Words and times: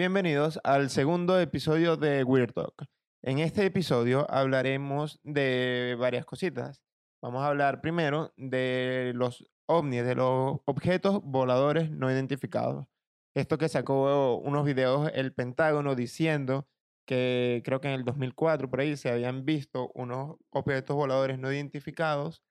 Bienvenidos 0.00 0.58
al 0.64 0.88
segundo 0.88 1.38
episodio 1.38 1.98
de 1.98 2.24
Weird 2.24 2.54
Talk. 2.54 2.86
En 3.20 3.38
este 3.38 3.66
episodio 3.66 4.26
hablaremos 4.30 5.20
de 5.24 5.94
varias 6.00 6.24
cositas. 6.24 6.80
Vamos 7.20 7.42
a 7.42 7.48
hablar 7.48 7.82
primero 7.82 8.32
de 8.38 9.12
los 9.14 9.46
ovnis, 9.66 10.02
de 10.02 10.14
los 10.14 10.58
objetos 10.64 11.20
voladores 11.22 11.90
no 11.90 12.10
identificados. 12.10 12.86
Esto 13.34 13.58
que 13.58 13.68
sacó 13.68 14.36
unos 14.36 14.64
videos 14.64 15.10
el 15.12 15.34
Pentágono 15.34 15.94
diciendo 15.94 16.66
que 17.04 17.60
creo 17.62 17.82
que 17.82 17.88
en 17.88 17.94
el 17.94 18.06
2004 18.06 18.70
por 18.70 18.80
ahí 18.80 18.96
se 18.96 19.10
habían 19.10 19.44
visto 19.44 19.90
unos 19.94 20.38
objetos 20.48 20.96
voladores 20.96 21.38
no 21.38 21.52
identificados 21.52 22.42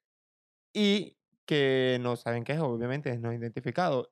y 0.72 1.18
que 1.48 1.98
no 2.00 2.16
saben 2.16 2.44
qué 2.44 2.54
es, 2.54 2.60
obviamente 2.60 3.10
es 3.10 3.20
no 3.20 3.34
identificado. 3.34 4.12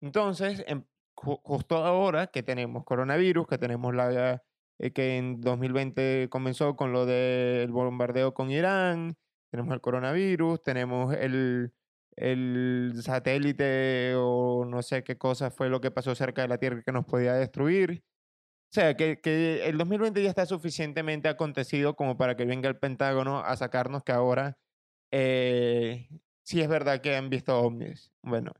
Entonces, 0.00 0.62
em, 0.68 0.84
justo 1.18 1.76
ahora 1.76 2.28
que 2.28 2.42
tenemos 2.42 2.84
coronavirus, 2.84 3.46
que 3.46 3.58
tenemos 3.58 3.94
la 3.94 4.42
eh, 4.78 4.92
que 4.92 5.16
en 5.16 5.40
2020 5.40 6.28
comenzó 6.30 6.76
con 6.76 6.92
lo 6.92 7.06
del 7.06 7.70
bombardeo 7.70 8.34
con 8.34 8.50
Irán, 8.50 9.16
tenemos 9.50 9.74
el 9.74 9.80
coronavirus, 9.80 10.62
tenemos 10.62 11.14
el, 11.14 11.72
el 12.16 12.92
satélite 13.02 14.14
o 14.16 14.64
no 14.64 14.82
sé 14.82 15.02
qué 15.02 15.18
cosa 15.18 15.50
fue 15.50 15.68
lo 15.68 15.80
que 15.80 15.90
pasó 15.90 16.14
cerca 16.14 16.42
de 16.42 16.48
la 16.48 16.58
Tierra 16.58 16.82
que 16.82 16.92
nos 16.92 17.06
podía 17.06 17.34
destruir. 17.34 18.04
O 18.70 18.74
sea, 18.74 18.96
que, 18.96 19.20
que 19.20 19.66
el 19.66 19.78
2020 19.78 20.22
ya 20.22 20.28
está 20.28 20.46
suficientemente 20.46 21.28
acontecido 21.28 21.96
como 21.96 22.16
para 22.18 22.36
que 22.36 22.44
venga 22.44 22.68
el 22.68 22.78
Pentágono 22.78 23.40
a 23.40 23.56
sacarnos 23.56 24.04
que 24.04 24.12
ahora 24.12 24.58
eh, 25.10 26.08
sí 26.44 26.60
es 26.60 26.68
verdad 26.68 27.00
que 27.00 27.16
han 27.16 27.30
visto 27.30 27.58
ovnis. 27.58 28.12
Bueno, 28.22 28.52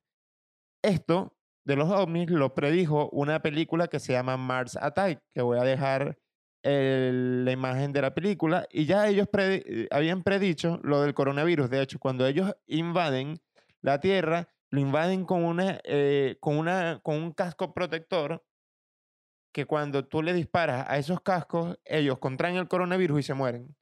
esto 0.82 1.38
de 1.69 1.77
los 1.77 1.91
ovnis 1.91 2.30
lo 2.30 2.55
predijo 2.55 3.11
una 3.12 3.42
película 3.42 3.88
que 3.88 4.00
se 4.00 4.14
llama 4.14 4.38
Mars 4.38 4.78
Attack, 4.80 5.22
que 5.30 5.42
voy 5.42 5.58
a 5.58 5.64
dejar 5.64 6.19
la 6.62 7.52
imagen 7.52 7.92
de 7.92 8.00
la 8.00 8.14
película, 8.14 8.66
y 8.70 8.86
ya 8.86 9.06
ellos 9.06 9.28
eh, 9.38 9.86
habían 9.91 10.22
predicho 10.22 10.80
lo 10.83 11.02
del 11.02 11.12
coronavirus. 11.12 11.69
De 11.69 11.83
hecho, 11.83 11.98
cuando 11.98 12.27
ellos 12.27 12.55
invaden 12.66 13.39
la 13.83 14.00
Tierra, 14.00 14.48
lo 14.70 14.80
invaden 14.80 15.27
con, 15.27 15.44
una, 15.44 15.78
eh, 15.84 16.39
con, 16.41 16.56
una, 16.56 17.00
con 17.02 17.16
un 17.16 17.33
casco 17.33 17.74
protector 17.74 18.42
que 19.52 19.66
cuando 19.66 20.06
tú 20.06 20.22
le 20.22 20.33
disparas 20.33 20.86
a 20.89 20.96
esos 20.96 21.20
cascos, 21.20 21.78
ellos 21.84 22.19
contraen 22.19 22.56
el 22.56 22.69
coronavirus 22.69 23.20
y 23.20 23.22
se 23.24 23.34
mueren. 23.34 23.77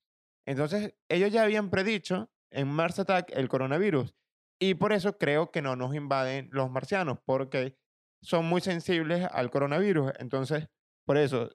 Entonces, 0.45 0.95
ellos 1.09 1.33
ya 1.33 1.45
habían 1.45 1.71
predicho 1.71 2.31
en 2.51 2.67
Mars 2.67 2.99
Attack 2.99 3.31
el 3.33 3.49
coronavirus. 3.49 4.13
Y 4.59 4.75
por 4.75 4.93
eso 4.93 5.19
creo 5.19 5.51
que 5.51 5.63
no 5.63 5.77
nos 5.77 5.95
invaden 5.95 6.49
los 6.53 6.71
marcianos, 6.71 7.19
porque 7.25 7.77
son 8.23 8.47
muy 8.47 8.61
sensibles 8.61 9.27
al 9.31 9.51
coronavirus. 9.51 10.13
Entonces, 10.19 10.69
por 11.05 11.19
eso, 11.19 11.51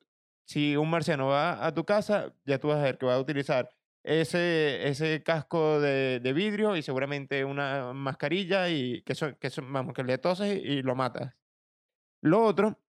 si 0.47 0.75
un 0.77 0.89
marciano 0.89 1.27
va 1.27 1.65
a 1.65 1.73
tu 1.73 1.85
casa, 1.85 2.33
ya 2.45 2.59
tú 2.59 2.69
vas 2.69 2.79
a 2.79 2.83
ver 2.83 2.97
que 2.97 3.05
va 3.05 3.15
a 3.15 3.19
utilizar 3.19 3.69
ese, 4.03 4.87
ese 4.87 5.23
casco 5.23 5.79
de, 5.79 6.19
de 6.19 6.33
vidrio 6.33 6.75
y 6.75 6.81
seguramente 6.81 7.45
una 7.45 7.93
mascarilla 7.93 8.69
y 8.69 9.01
que, 9.03 9.15
son, 9.15 9.35
que, 9.35 9.49
son, 9.49 9.71
vamos, 9.71 9.93
que 9.93 10.03
le 10.03 10.17
toses 10.17 10.59
y 10.63 10.81
lo 10.81 10.95
matas. 10.95 11.33
Lo 12.21 12.43
otro 12.43 12.79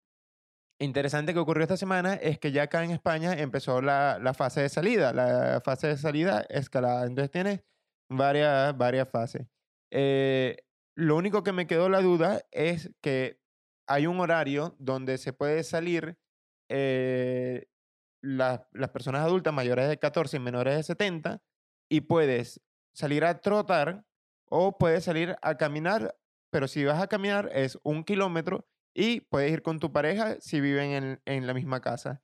interesante 0.79 1.33
que 1.33 1.39
ocurrió 1.39 1.63
esta 1.63 1.77
semana 1.77 2.15
es 2.15 2.39
que 2.39 2.53
ya 2.53 2.65
acá 2.65 2.85
en 2.85 2.91
España 2.91 3.35
empezó 3.35 3.81
la, 3.81 4.19
la 4.21 4.35
fase 4.35 4.63
de 4.63 4.69
salida, 4.69 5.13
la 5.13 5.61
fase 5.65 5.89
de 5.89 5.97
salida 5.97 6.45
escalada. 6.49 7.07
Entonces 7.07 7.31
tienes 7.31 7.63
varias, 8.09 8.77
varias 8.77 9.09
fases. 9.09 9.47
Eh, 9.95 10.57
lo 10.97 11.17
único 11.17 11.43
que 11.43 11.53
me 11.53 11.67
quedó 11.67 11.91
la 11.91 12.01
duda 12.01 12.41
es 12.51 12.91
que 13.03 13.39
hay 13.87 14.07
un 14.07 14.21
horario 14.21 14.75
donde 14.79 15.19
se 15.19 15.35
puede 15.35 15.62
salir 15.65 16.17
eh, 16.71 17.67
las 18.23 18.91
personas 18.92 19.23
adultas 19.23 19.53
mayores 19.53 19.89
de 19.89 19.98
14 19.98 20.39
y 20.39 20.41
menores 20.41 20.77
de 20.77 20.83
70 20.83 21.42
y 21.91 22.03
puedes 22.03 22.63
salir 22.95 23.25
a 23.25 23.41
trotar 23.41 24.05
o 24.48 24.79
puedes 24.79 25.05
salir 25.05 25.36
a 25.42 25.57
caminar, 25.57 26.17
pero 26.51 26.69
si 26.69 26.85
vas 26.85 27.03
a 27.03 27.09
caminar 27.09 27.51
es 27.53 27.79
un 27.83 28.05
kilómetro 28.05 28.67
y 28.95 29.23
puedes 29.23 29.53
ir 29.53 29.63
con 29.63 29.79
tu 29.79 29.92
pareja 29.92 30.36
si 30.41 30.61
viven 30.61 30.91
en, 30.91 31.23
en 31.27 31.47
la 31.47 31.55
misma 31.55 31.80
casa. 31.80 32.23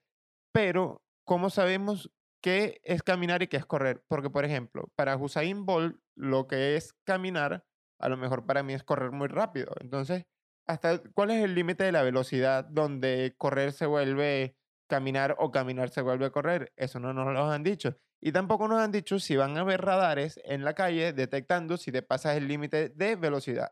Pero, 0.53 1.03
¿cómo 1.25 1.51
sabemos 1.51 2.11
qué 2.41 2.81
es 2.85 3.03
caminar 3.03 3.43
y 3.43 3.49
qué 3.49 3.57
es 3.57 3.67
correr? 3.67 4.03
Porque, 4.09 4.31
por 4.31 4.45
ejemplo, 4.45 4.91
para 4.97 5.17
Usain 5.17 5.67
Bolt, 5.67 5.97
lo 6.17 6.47
que 6.47 6.77
es 6.77 6.95
caminar, 7.05 7.65
a 7.99 8.09
lo 8.09 8.17
mejor 8.17 8.47
para 8.47 8.63
mí 8.63 8.75
es 8.75 8.85
correr 8.85 9.11
muy 9.11 9.29
rápido. 9.29 9.73
Entonces, 9.81 10.27
hasta 10.67 11.03
¿cuál 11.15 11.31
es 11.31 11.43
el 11.43 11.55
límite 11.55 11.85
de 11.85 11.93
la 11.93 12.03
velocidad 12.03 12.65
donde 12.65 13.35
correr 13.39 13.73
se 13.73 13.87
vuelve 13.87 14.57
caminar 14.89 15.37
o 15.39 15.51
caminar 15.51 15.91
se 15.91 16.03
vuelve 16.03 16.31
correr? 16.31 16.73
Eso 16.77 17.01
no 17.01 17.13
nos 17.13 17.33
lo 17.33 17.51
han 17.51 17.63
dicho. 17.63 17.97
Y 18.21 18.33
tampoco 18.33 18.69
nos 18.69 18.81
han 18.81 18.93
dicho 18.93 19.19
si 19.19 19.37
van 19.37 19.57
a 19.57 19.61
haber 19.61 19.81
radares 19.81 20.41
en 20.45 20.65
la 20.65 20.75
calle 20.75 21.13
detectando 21.13 21.77
si 21.77 21.93
te 21.93 22.03
pasas 22.03 22.37
el 22.37 22.49
límite 22.49 22.89
de 22.91 23.17
velocidad. 23.17 23.71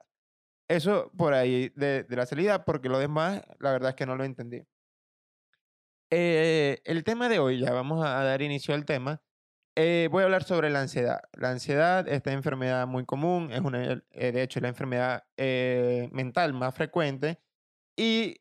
Eso 0.68 1.12
por 1.16 1.34
ahí 1.34 1.70
de, 1.76 2.06
la 2.08 2.26
salida, 2.26 2.64
porque 2.64 2.88
lo 2.88 2.98
demás, 2.98 3.42
la 3.60 3.72
verdad 3.72 3.90
es 3.90 3.96
que 3.96 4.06
no 4.06 4.16
lo 4.16 4.24
entendí. 4.24 4.62
Eh, 6.10 6.80
el 6.84 7.04
tema 7.04 7.28
de 7.28 7.38
hoy, 7.38 7.58
ya 7.58 7.72
vamos 7.72 8.04
a 8.04 8.22
dar 8.22 8.42
inicio 8.42 8.74
al 8.74 8.84
tema, 8.84 9.22
eh, 9.78 10.08
voy 10.10 10.22
a 10.22 10.24
hablar 10.24 10.44
sobre 10.44 10.70
la 10.70 10.80
ansiedad. 10.80 11.20
La 11.34 11.50
ansiedad, 11.50 12.08
esta 12.08 12.32
enfermedad 12.32 12.86
muy 12.86 13.04
común, 13.04 13.52
es 13.52 13.60
una, 13.60 14.02
eh, 14.10 14.32
de 14.32 14.42
hecho, 14.42 14.60
la 14.60 14.68
enfermedad 14.68 15.24
eh, 15.36 16.08
mental 16.12 16.54
más 16.54 16.74
frecuente. 16.74 17.40
Y 17.98 18.38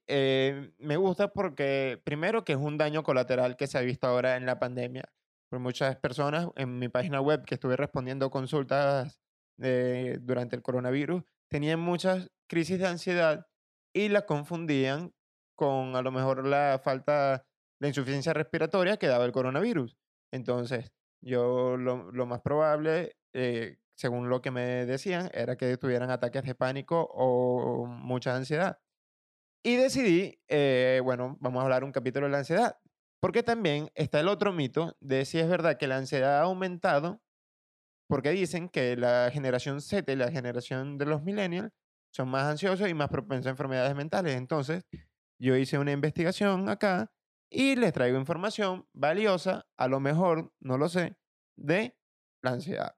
me 0.80 0.98
gusta 0.98 1.30
porque, 1.34 2.02
primero, 2.04 2.44
que 2.46 2.54
es 2.54 2.60
un 2.60 2.78
daño 2.78 3.04
colateral 3.04 3.56
que 3.58 3.68
se 3.68 3.78
ha 3.78 3.82
visto 3.82 4.08
ahora 4.08 4.38
en 4.38 4.46
la 4.46 4.60
pandemia. 4.60 5.04
Por 5.50 5.60
muchas 5.60 5.96
personas 5.98 6.50
en 6.58 6.78
mi 6.80 6.90
página 6.90 7.22
web 7.22 7.46
que 7.46 7.56
estuve 7.56 7.78
respondiendo 7.78 8.30
consultas 8.30 9.20
durante 9.58 10.58
el 10.58 10.62
coronavirus, 10.62 11.24
tenían 11.50 11.80
muchas 11.80 12.30
crisis 12.50 12.80
de 12.80 12.88
ansiedad 12.88 13.48
y 13.94 14.10
la 14.10 14.26
confundían 14.26 15.14
con 15.56 15.96
a 15.96 16.02
lo 16.02 16.12
mejor 16.12 16.46
la 16.46 16.82
falta, 16.84 17.46
la 17.86 17.90
insuficiencia 17.90 18.34
respiratoria 18.34 18.98
que 18.98 19.08
daba 19.08 19.26
el 19.26 19.32
coronavirus. 19.32 19.96
Entonces, 20.32 20.92
yo 21.22 21.78
lo, 21.78 22.26
más 22.26 22.42
probable, 22.42 23.16
eh, 23.34 23.78
según 23.96 24.28
lo 24.30 24.42
que 24.42 24.52
me 24.52 24.86
decían, 24.86 25.30
era 25.34 25.56
que 25.56 25.78
tuvieran 25.78 26.10
ataques 26.10 26.44
de 26.44 26.56
pánico 26.56 27.08
o 27.14 27.86
mucha 27.86 28.36
ansiedad. 28.36 28.80
Y 29.64 29.76
decidí, 29.76 30.40
eh, 30.48 31.00
bueno, 31.04 31.38
vamos 31.40 31.62
a 31.62 31.64
hablar 31.64 31.84
un 31.84 31.92
capítulo 31.92 32.26
de 32.26 32.32
la 32.32 32.40
ansiedad. 32.40 32.78
Porque 33.20 33.44
también 33.44 33.90
está 33.96 34.20
el 34.20 34.28
otro 34.28 34.52
mito 34.52 34.96
de 35.00 35.26
si 35.26 35.40
es 35.40 35.48
verdad 35.48 35.78
que 35.78 35.88
la 35.88 35.98
ansiedad 35.98 36.40
ha 36.40 36.44
aumentado, 36.44 37.22
porque 38.08 38.32
dicen 38.32 38.70
que 38.70 38.96
la 38.98 39.30
generación 39.32 39.82
Z 39.82 40.16
la 40.16 40.32
generación 40.32 40.98
de 40.98 41.06
los 41.06 41.24
millennials 41.24 41.72
son 42.12 42.30
más 42.30 42.44
ansiosos 42.46 42.90
y 42.90 42.94
más 42.94 43.10
propensos 43.10 43.48
a 43.48 43.52
enfermedades 43.52 43.96
mentales. 43.96 44.36
Entonces, 44.36 44.86
yo 45.40 45.56
hice 45.56 45.78
una 45.80 45.92
investigación 45.92 46.70
acá 46.70 47.12
y 47.50 47.76
les 47.76 47.94
traigo 47.94 48.18
información 48.18 48.88
valiosa, 48.94 49.68
a 49.78 49.88
lo 49.88 50.00
mejor, 50.00 50.54
no 50.60 50.78
lo 50.78 50.90
sé, 50.90 51.18
de 51.58 51.98
la 52.42 52.52
ansiedad. 52.52 52.96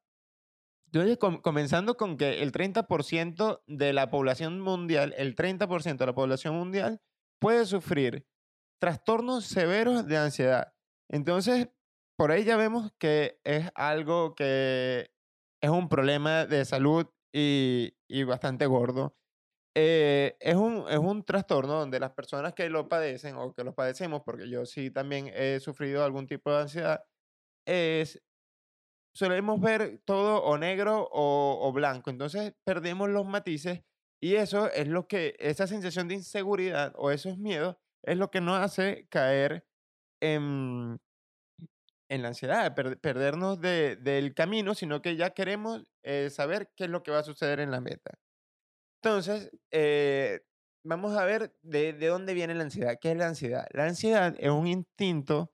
Entonces, 0.91 1.17
comenzando 1.17 1.97
con 1.97 2.17
que 2.17 2.41
el 2.41 2.51
30% 2.51 3.61
de 3.67 3.93
la 3.93 4.09
población 4.09 4.61
mundial, 4.61 5.13
el 5.17 5.35
30% 5.35 5.97
de 5.97 6.05
la 6.05 6.15
población 6.15 6.55
mundial 6.55 7.01
puede 7.39 7.65
sufrir 7.65 8.25
trastornos 8.79 9.45
severos 9.45 10.07
de 10.07 10.17
ansiedad. 10.17 10.73
Entonces, 11.09 11.69
por 12.17 12.31
ahí 12.31 12.45
ya 12.45 12.55
vemos 12.57 12.91
que 12.99 13.39
es 13.43 13.69
algo 13.75 14.33
que 14.33 15.11
es 15.61 15.69
un 15.69 15.89
problema 15.89 16.45
de 16.45 16.63
salud 16.63 17.07
y, 17.33 17.93
y 18.07 18.23
bastante 18.23 18.65
gordo. 18.65 19.16
Eh, 19.79 20.35
es, 20.39 20.55
un, 20.55 20.85
es 20.89 20.97
un 20.97 21.23
trastorno 21.23 21.73
donde 21.73 21.99
las 21.99 22.11
personas 22.11 22.53
que 22.55 22.67
lo 22.67 22.89
padecen 22.89 23.35
o 23.35 23.53
que 23.53 23.63
lo 23.63 23.75
padecemos, 23.75 24.23
porque 24.25 24.49
yo 24.49 24.65
sí 24.65 24.89
también 24.89 25.27
he 25.35 25.59
sufrido 25.59 26.03
algún 26.03 26.25
tipo 26.25 26.51
de 26.51 26.61
ansiedad, 26.63 27.03
es, 27.67 28.19
solemos 29.13 29.61
ver 29.61 30.01
todo 30.05 30.43
o 30.43 30.57
negro 30.57 31.07
o, 31.11 31.59
o 31.61 31.73
blanco, 31.73 32.09
entonces 32.09 32.53
perdemos 32.65 33.09
los 33.09 33.27
matices 33.27 33.83
y 34.19 34.35
eso 34.35 34.71
es 34.71 34.87
lo 34.87 35.07
que, 35.07 35.35
esa 35.39 35.67
sensación 35.67 36.07
de 36.07 36.15
inseguridad 36.15 36.93
o 36.95 37.11
esos 37.11 37.37
miedos 37.37 37.77
es 38.03 38.17
lo 38.17 38.31
que 38.31 38.41
nos 38.41 38.59
hace 38.59 39.07
caer 39.09 39.67
en, 40.21 40.99
en 42.09 42.21
la 42.23 42.29
ansiedad, 42.29 42.73
perdernos 43.01 43.61
de, 43.61 43.95
del 43.97 44.33
camino, 44.33 44.73
sino 44.75 45.03
que 45.03 45.15
ya 45.17 45.31
queremos 45.31 45.83
eh, 46.03 46.29
saber 46.31 46.71
qué 46.75 46.85
es 46.85 46.89
lo 46.89 47.03
que 47.03 47.11
va 47.11 47.19
a 47.19 47.23
suceder 47.23 47.59
en 47.59 47.71
la 47.71 47.81
meta. 47.81 48.17
Entonces, 49.01 49.51
eh, 49.71 50.41
vamos 50.83 51.15
a 51.17 51.25
ver 51.25 51.55
de, 51.61 51.93
de, 51.93 52.07
dónde 52.07 52.33
viene 52.33 52.55
la 52.55 52.63
ansiedad. 52.63 52.97
¿Qué 52.99 53.11
es 53.11 53.17
la 53.17 53.27
ansiedad? 53.27 53.67
La 53.71 53.85
ansiedad 53.85 54.35
es 54.39 54.49
un 54.51 54.67
instinto 54.67 55.53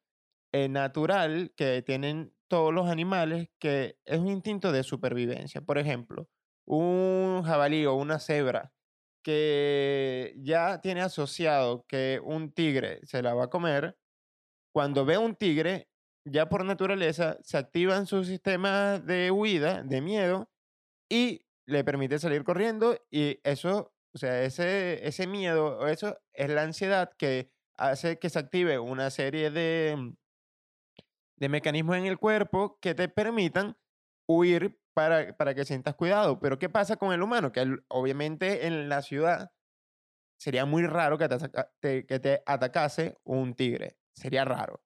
eh, 0.53 0.69
natural 0.69 1.53
que 1.55 1.81
tienen 1.83 2.33
todos 2.49 2.73
los 2.73 2.89
animales, 2.89 3.49
que 3.59 3.97
es 4.05 4.19
un 4.19 4.29
instinto 4.29 4.71
de 4.71 4.83
supervivencia. 4.83 5.61
Por 5.61 5.77
ejemplo, 5.77 6.29
un 6.67 7.43
jabalí 7.45 7.85
o 7.85 7.95
una 7.95 8.19
cebra 8.19 8.73
que 9.23 10.35
ya 10.39 10.81
tiene 10.81 11.01
asociado 11.01 11.85
que 11.87 12.21
un 12.23 12.51
tigre 12.53 13.01
se 13.05 13.23
la 13.23 13.33
va 13.33 13.45
a 13.45 13.49
comer, 13.49 13.97
cuando 14.73 15.05
ve 15.05 15.17
un 15.17 15.35
tigre, 15.35 15.89
ya 16.25 16.49
por 16.49 16.65
naturaleza 16.65 17.37
se 17.43 17.57
activan 17.57 18.07
sus 18.07 18.27
sistemas 18.27 19.05
de 19.05 19.31
huida, 19.31 19.83
de 19.83 20.01
miedo, 20.01 20.49
y 21.09 21.42
le 21.65 21.83
permite 21.83 22.19
salir 22.19 22.44
corriendo 22.44 22.98
y 23.10 23.39
eso, 23.44 23.94
o 24.13 24.18
sea, 24.18 24.44
ese, 24.44 25.06
ese 25.07 25.27
miedo, 25.27 25.88
eso 25.88 26.18
es 26.33 26.50
la 26.50 26.63
ansiedad 26.63 27.12
que 27.18 27.51
hace 27.77 28.19
que 28.19 28.30
se 28.30 28.39
active 28.39 28.80
una 28.80 29.10
serie 29.10 29.50
de, 29.50 30.13
de 31.38 31.50
mecanismos 31.50 31.98
en 31.98 32.06
el 32.06 32.19
cuerpo 32.19 32.77
que 32.81 32.95
te 32.95 33.10
permitan 33.10 33.77
huir 34.27 34.80
para, 34.94 35.36
para 35.36 35.54
que 35.56 35.65
sientas 35.65 35.95
cuidado. 35.95 36.39
Pero 36.39 36.60
¿qué 36.60 36.69
pasa 36.69 36.98
con 36.98 37.13
el 37.13 37.21
humano? 37.21 37.51
Que 37.51 37.77
obviamente 37.89 38.68
en 38.68 38.89
la 38.89 39.01
ciudad 39.01 39.51
sería 40.39 40.65
muy 40.65 40.86
raro 40.86 41.18
que 41.18 41.27
te, 41.80 42.06
que 42.06 42.19
te 42.19 42.44
atacase 42.45 43.18
un 43.24 43.56
tigre. 43.56 43.98
Sería 44.13 44.45
raro. 44.45 44.83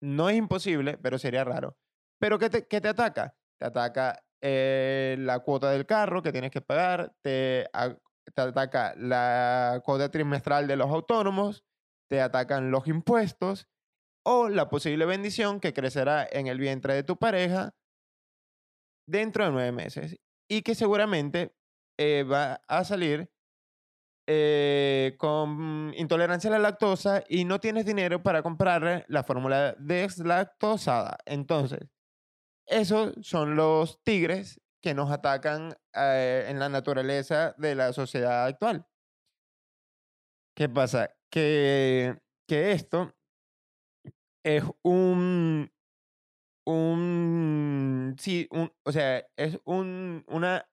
No 0.00 0.28
es 0.30 0.36
imposible, 0.36 0.96
pero 0.98 1.18
sería 1.18 1.44
raro. 1.44 1.76
¿Pero 2.20 2.38
qué 2.38 2.50
te, 2.50 2.66
qué 2.66 2.80
te 2.80 2.88
ataca? 2.88 3.36
Te 3.58 3.66
ataca 3.66 4.24
eh, 4.40 5.16
la 5.18 5.40
cuota 5.40 5.70
del 5.70 5.86
carro 5.86 6.22
que 6.22 6.32
tienes 6.32 6.50
que 6.50 6.60
pagar, 6.60 7.12
te, 7.22 7.68
ataca 8.36 8.94
la 8.96 9.80
cuota 9.84 10.10
trimestral 10.10 10.66
de 10.66 10.76
los 10.76 10.90
autónomos, 10.90 11.64
te 12.08 12.20
atacan 12.20 12.70
los 12.70 12.86
impuestos 12.86 13.68
o 14.24 14.48
la 14.48 14.68
posible 14.68 15.06
bendición 15.06 15.60
que 15.60 15.72
crecerá 15.72 16.26
en 16.30 16.46
el 16.46 16.58
vientre 16.58 16.94
de 16.94 17.02
tu 17.02 17.16
pareja 17.16 17.74
dentro 19.06 19.44
de 19.44 19.50
nueve 19.50 19.72
meses 19.72 20.16
y 20.48 20.62
que 20.62 20.74
seguramente 20.74 21.54
eh, 21.98 22.24
va 22.24 22.60
a 22.68 22.84
salir 22.84 23.30
eh, 24.30 25.16
con 25.18 25.94
intolerancia 25.96 26.50
a 26.50 26.52
la 26.52 26.58
lactosa 26.58 27.24
y 27.28 27.46
no 27.46 27.60
tienes 27.60 27.86
dinero 27.86 28.22
para 28.22 28.42
comprarle 28.42 29.06
la 29.08 29.24
fórmula 29.24 29.74
deslactosada. 29.78 31.16
Entonces, 31.24 31.88
esos 32.68 33.14
son 33.22 33.56
los 33.56 34.02
tigres 34.02 34.60
que 34.80 34.94
nos 34.94 35.10
atacan 35.10 35.76
eh, 35.94 36.46
en 36.48 36.58
la 36.58 36.68
naturaleza 36.68 37.54
de 37.58 37.74
la 37.74 37.92
sociedad 37.92 38.44
actual. 38.44 38.86
¿Qué 40.54 40.68
pasa? 40.68 41.10
Que, 41.30 42.16
que 42.46 42.72
esto 42.72 43.14
es 44.44 44.64
un, 44.82 45.70
un, 46.66 48.16
sí, 48.18 48.48
un, 48.50 48.72
o 48.84 48.92
sea, 48.92 49.26
es 49.36 49.58
un, 49.64 50.24
una 50.28 50.68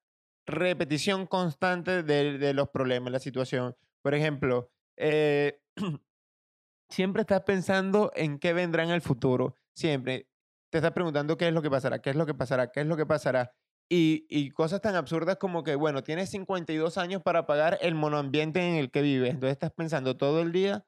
repetición 0.45 1.25
constante 1.25 2.03
de, 2.03 2.37
de, 2.37 2.53
los 2.53 2.69
problemas, 2.69 3.11
la 3.11 3.19
situación. 3.19 3.75
Por 4.01 4.13
ejemplo, 4.13 4.71
eh, 4.97 5.61
siempre 6.89 7.21
estás 7.21 7.41
pensando 7.41 8.11
en 8.15 8.39
qué 8.39 8.53
vendrá 8.53 8.83
en 8.83 8.91
el 8.91 9.01
futuro, 9.01 9.55
siempre. 9.73 10.27
Te 10.75 10.79
estás 10.79 10.91
preguntando 10.91 11.37
qué 11.37 11.47
es 11.47 11.53
lo 11.53 11.61
que 11.61 11.69
pasará, 11.69 11.99
qué 11.99 12.09
es 12.09 12.17
lo 12.17 12.25
que 12.25 12.33
pasará, 12.33 12.69
qué 12.69 12.81
es 12.81 12.85
lo 12.85 12.97
que 12.97 13.05
pasará. 13.05 13.53
Y, 13.89 14.25
y 14.29 14.49
cosas 14.49 14.81
tan 14.81 14.95
absurdas 14.95 15.37
como 15.37 15.63
que, 15.63 15.75
bueno, 15.75 16.03
tienes 16.03 16.31
52 16.31 16.97
años 16.97 17.21
para 17.23 17.45
pagar 17.45 17.77
el 17.79 17.95
monoambiente 17.95 18.59
en 18.59 18.75
el 18.75 18.91
que 18.91 19.01
vives. 19.01 19.29
Entonces 19.29 19.53
estás 19.53 19.71
pensando 19.71 20.17
todo 20.17 20.41
el 20.41 20.51
día, 20.51 20.85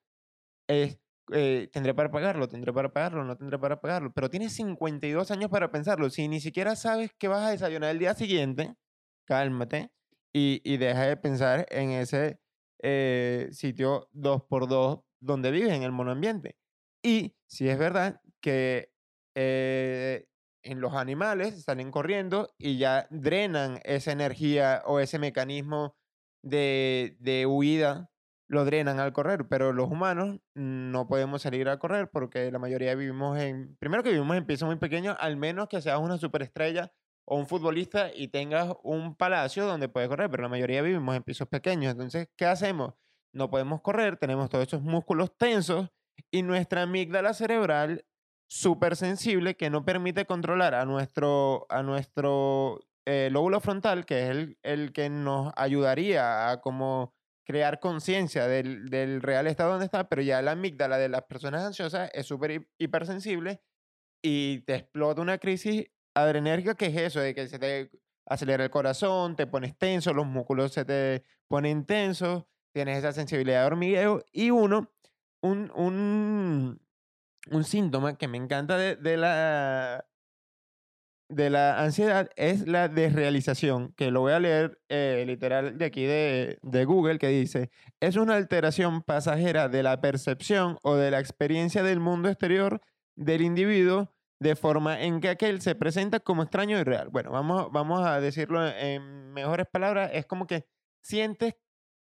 eh, 0.67 0.97
tendré 1.71 1.93
para 1.93 2.11
pagarlo, 2.11 2.49
tendré 2.49 2.73
para 2.73 2.91
pagarlo, 2.91 3.23
no 3.23 3.37
tendré 3.37 3.57
para 3.59 3.79
pagarlo. 3.79 4.11
Pero 4.13 4.29
tienes 4.29 4.51
52 4.55 5.31
años 5.31 5.49
para 5.49 5.71
pensarlo. 5.71 6.09
Si 6.09 6.27
ni 6.27 6.41
siquiera 6.41 6.75
sabes 6.75 7.11
qué 7.17 7.29
vas 7.29 7.45
a 7.45 7.51
desayunar 7.51 7.91
el 7.91 7.99
día 7.99 8.13
siguiente, 8.13 8.75
cálmate 9.23 9.93
y, 10.33 10.59
y 10.65 10.75
deja 10.75 11.03
de 11.03 11.15
pensar 11.15 11.65
en 11.69 11.91
ese 11.91 12.41
eh, 12.83 13.47
sitio 13.53 14.09
2x2 14.11 15.05
donde 15.21 15.49
vives, 15.49 15.71
en 15.71 15.83
el 15.83 15.93
monoambiente. 15.93 16.57
Y 17.01 17.37
si 17.47 17.69
es 17.69 17.79
verdad 17.79 18.19
que 18.41 18.96
eh, 19.39 20.25
en 20.63 20.81
los 20.81 20.95
animales 20.95 21.63
salen 21.63 21.91
corriendo 21.91 22.49
y 22.57 22.79
ya 22.79 23.05
drenan 23.11 23.79
esa 23.83 24.11
energía 24.11 24.81
o 24.85 24.99
ese 24.99 25.19
mecanismo 25.19 25.95
de, 26.43 27.15
de 27.19 27.45
huida 27.45 28.09
lo 28.47 28.65
drenan 28.65 28.99
al 28.99 29.13
correr, 29.13 29.47
pero 29.47 29.73
los 29.73 29.91
humanos 29.91 30.39
no 30.55 31.07
podemos 31.07 31.43
salir 31.43 31.69
a 31.69 31.77
correr 31.77 32.09
porque 32.09 32.49
la 32.51 32.57
mayoría 32.57 32.95
vivimos 32.95 33.37
en, 33.37 33.75
primero 33.77 34.01
que 34.01 34.09
vivimos 34.09 34.37
en 34.37 34.45
pisos 34.47 34.65
muy 34.65 34.77
pequeños, 34.77 35.15
al 35.19 35.37
menos 35.37 35.67
que 35.67 35.81
seas 35.81 35.99
una 35.99 36.17
superestrella 36.17 36.91
o 37.25 37.37
un 37.37 37.45
futbolista 37.45 38.09
y 38.11 38.29
tengas 38.29 38.73
un 38.81 39.15
palacio 39.15 39.67
donde 39.67 39.89
puedes 39.89 40.09
correr, 40.09 40.31
pero 40.31 40.43
la 40.43 40.49
mayoría 40.49 40.81
vivimos 40.81 41.15
en 41.15 41.21
pisos 41.21 41.47
pequeños. 41.47 41.91
Entonces, 41.91 42.29
¿qué 42.35 42.45
hacemos? 42.45 42.95
No 43.33 43.51
podemos 43.51 43.81
correr, 43.81 44.17
tenemos 44.17 44.49
todos 44.49 44.65
esos 44.65 44.81
músculos 44.81 45.37
tensos 45.37 45.89
y 46.31 46.41
nuestra 46.41 46.83
amígdala 46.83 47.35
cerebral 47.35 48.03
súper 48.47 48.95
sensible 48.95 49.55
que 49.55 49.69
no 49.69 49.85
permite 49.85 50.25
controlar 50.25 50.73
a 50.75 50.85
nuestro, 50.85 51.65
a 51.69 51.83
nuestro 51.83 52.79
eh, 53.05 53.29
lóbulo 53.31 53.59
frontal, 53.59 54.05
que 54.05 54.23
es 54.23 54.29
el, 54.29 54.57
el 54.63 54.93
que 54.93 55.09
nos 55.09 55.53
ayudaría 55.55 56.49
a 56.49 56.61
como 56.61 57.13
crear 57.45 57.79
conciencia 57.79 58.47
del, 58.47 58.89
del, 58.89 59.21
real 59.21 59.47
estado 59.47 59.71
donde 59.71 59.85
está, 59.85 60.09
pero 60.09 60.21
ya 60.21 60.41
la 60.41 60.51
amígdala 60.51 60.97
de 60.97 61.07
las 61.07 61.23
personas 61.23 61.63
ansiosas 61.63 62.09
es 62.13 62.25
súper 62.25 62.67
hipersensible 62.77 63.61
y 64.21 64.59
te 64.61 64.75
explota 64.75 65.21
una 65.21 65.37
crisis 65.37 65.85
adrenérgica 66.13 66.75
que 66.75 66.87
es 66.87 66.97
eso, 66.97 67.21
de 67.21 67.33
que 67.33 67.47
se 67.47 67.59
te 67.59 67.89
acelera 68.25 68.65
el 68.65 68.69
corazón, 68.69 69.37
te 69.37 69.47
pones 69.47 69.77
tenso, 69.77 70.13
los 70.13 70.25
músculos 70.25 70.73
se 70.73 70.83
te 70.83 71.23
ponen 71.47 71.85
tensos, 71.85 72.43
tienes 72.73 72.97
esa 72.97 73.13
sensibilidad 73.13 73.61
de 73.61 73.67
hormigueo 73.67 74.25
y 74.33 74.51
uno, 74.51 74.91
un, 75.41 75.71
un, 75.73 76.81
un 77.51 77.63
síntoma 77.63 78.17
que 78.17 78.27
me 78.27 78.37
encanta 78.37 78.77
de, 78.77 78.95
de 78.95 79.17
la 79.17 80.05
de 81.29 81.49
la 81.49 81.81
ansiedad 81.83 82.29
es 82.35 82.67
la 82.67 82.87
desrealización, 82.87 83.93
que 83.93 84.11
lo 84.11 84.21
voy 84.21 84.31
a 84.31 84.39
leer 84.39 84.79
eh, 84.89 85.23
literal 85.27 85.77
de 85.77 85.85
aquí 85.85 86.05
de, 86.05 86.57
de, 86.61 86.85
Google, 86.85 87.19
que 87.19 87.27
dice, 87.27 87.69
es 87.99 88.15
una 88.15 88.35
alteración 88.35 89.01
pasajera 89.01 89.67
de 89.67 89.83
la 89.83 89.99
percepción 89.99 90.77
o 90.83 90.95
de 90.95 91.11
la 91.11 91.19
experiencia 91.19 91.83
del 91.83 91.99
mundo 91.99 92.29
exterior 92.29 92.81
del 93.15 93.41
individuo 93.41 94.13
de 94.39 94.55
forma 94.55 95.01
en 95.01 95.19
que 95.19 95.29
aquel 95.29 95.61
se 95.61 95.75
presenta 95.75 96.19
como 96.19 96.43
extraño 96.43 96.79
y 96.79 96.83
real. 96.83 97.09
Bueno, 97.09 97.31
vamos, 97.31 97.71
vamos 97.71 98.05
a 98.05 98.21
decirlo 98.21 98.65
en 98.65 99.33
mejores 99.33 99.67
palabras, 99.67 100.11
es 100.13 100.25
como 100.25 100.47
que 100.47 100.65
sientes 101.01 101.55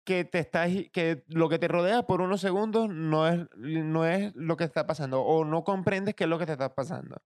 que 0.05 0.25
te 0.25 0.39
estás 0.39 0.71
que 0.93 1.25
lo 1.29 1.49
que 1.49 1.59
te 1.59 1.69
rodea 1.69 2.03
por 2.05 2.21
unos 2.21 2.41
segundos 2.41 2.89
no 2.89 3.29
es, 3.29 3.47
no 3.57 4.07
es 4.07 4.35
lo 4.35 4.57
que 4.57 4.65
está 4.65 4.87
pasando 4.87 5.23
o 5.23 5.45
no 5.45 5.65
comprendes 5.65 6.15
qué 6.15 6.25
es 6.25 6.31
lo 6.31 6.39
que 6.39 6.47
te 6.47 6.53
está 6.53 6.75
pasando 6.75 7.23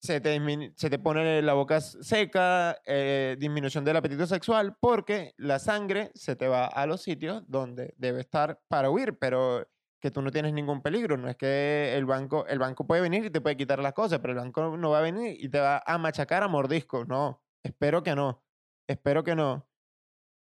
se 0.00 0.20
te, 0.20 0.40
se 0.76 0.90
te 0.90 0.98
pone 0.98 1.42
la 1.42 1.52
boca 1.52 1.80
seca, 1.80 2.78
eh, 2.86 3.36
disminución 3.38 3.84
del 3.84 3.96
apetito 3.96 4.26
sexual, 4.26 4.76
porque 4.80 5.34
la 5.36 5.58
sangre 5.58 6.10
se 6.14 6.36
te 6.36 6.48
va 6.48 6.66
a 6.66 6.86
los 6.86 7.02
sitios 7.02 7.44
donde 7.46 7.94
debe 7.98 8.20
estar 8.20 8.60
para 8.68 8.90
huir, 8.90 9.18
pero 9.18 9.68
que 10.00 10.10
tú 10.10 10.22
no 10.22 10.30
tienes 10.30 10.54
ningún 10.54 10.80
peligro. 10.80 11.18
No 11.18 11.28
es 11.28 11.36
que 11.36 11.94
el 11.94 12.06
banco, 12.06 12.46
el 12.46 12.58
banco 12.58 12.86
puede 12.86 13.02
venir 13.02 13.26
y 13.26 13.30
te 13.30 13.42
puede 13.42 13.58
quitar 13.58 13.78
las 13.80 13.92
cosas, 13.92 14.20
pero 14.20 14.32
el 14.32 14.38
banco 14.38 14.76
no 14.78 14.90
va 14.90 15.00
a 15.00 15.02
venir 15.02 15.36
y 15.38 15.50
te 15.50 15.60
va 15.60 15.82
a 15.84 15.98
machacar 15.98 16.42
a 16.42 16.48
mordiscos. 16.48 17.06
No, 17.06 17.42
espero 17.62 18.02
que 18.02 18.14
no. 18.14 18.42
Espero 18.88 19.22
que 19.22 19.36
no. 19.36 19.69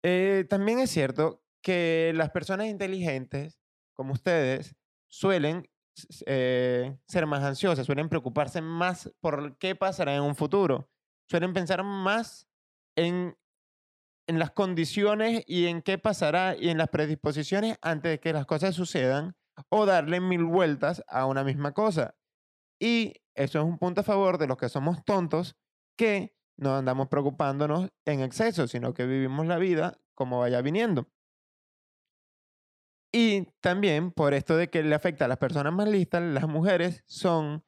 Eh, 0.03 0.47
también 0.49 0.79
es 0.79 0.91
cierto 0.91 1.43
que 1.63 2.13
las 2.15 2.31
personas 2.31 2.69
inteligentes, 2.69 3.61
como 3.95 4.13
ustedes, 4.13 4.77
suelen 5.09 5.69
eh, 6.27 6.97
ser 7.09 7.27
más 7.27 7.43
ansiosas, 7.43 7.87
suelen 7.87 8.09
preocuparse 8.09 8.61
más 8.61 9.13
por 9.21 9.59
qué 9.59 9.75
pasará 9.75 10.15
en 10.15 10.23
un 10.23 10.37
futuro, 10.37 10.91
suelen 11.29 11.53
pensar 11.53 11.83
más 11.83 12.49
en, 12.97 13.37
en 14.29 14.39
las 14.39 14.53
condiciones 14.53 15.43
y 15.47 15.67
en 15.67 15.83
qué 15.83 15.99
pasará 15.99 16.57
y 16.57 16.69
en 16.69 16.79
las 16.79 16.89
predisposiciones 16.89 17.79
antes 17.83 18.13
de 18.13 18.21
que 18.21 18.33
las 18.33 18.47
cosas 18.47 18.75
sucedan 18.75 19.37
o 19.71 19.87
darle 19.87 20.21
mil 20.21 20.45
vueltas 20.45 21.03
a 21.09 21.27
una 21.27 21.43
misma 21.43 21.73
cosa. 21.73 22.15
Y 22.81 23.15
eso 23.35 23.59
es 23.59 23.65
un 23.65 23.79
punto 23.79 24.03
a 24.03 24.05
favor 24.05 24.39
de 24.39 24.47
los 24.47 24.57
que 24.57 24.69
somos 24.69 25.05
tontos 25.05 25.57
que 25.97 26.38
no 26.59 26.77
andamos 26.77 27.09
preocupándonos 27.09 27.89
en 28.05 28.21
exceso, 28.21 28.69
sino 28.69 28.93
que 28.93 29.07
vivimos 29.07 29.47
la 29.47 29.59
vida 29.59 29.99
como 30.15 30.41
vaya 30.41 30.61
viniendo. 30.61 31.09
Y 33.13 33.47
también 33.61 34.11
por 34.11 34.35
esto 34.35 34.57
de 34.57 34.69
que 34.69 34.83
le 34.83 34.95
afecta 34.95 35.25
a 35.25 35.29
las 35.29 35.39
personas 35.39 35.73
más 35.73 35.89
listas, 35.89 36.23
las 36.23 36.47
mujeres 36.47 37.05
son 37.07 37.65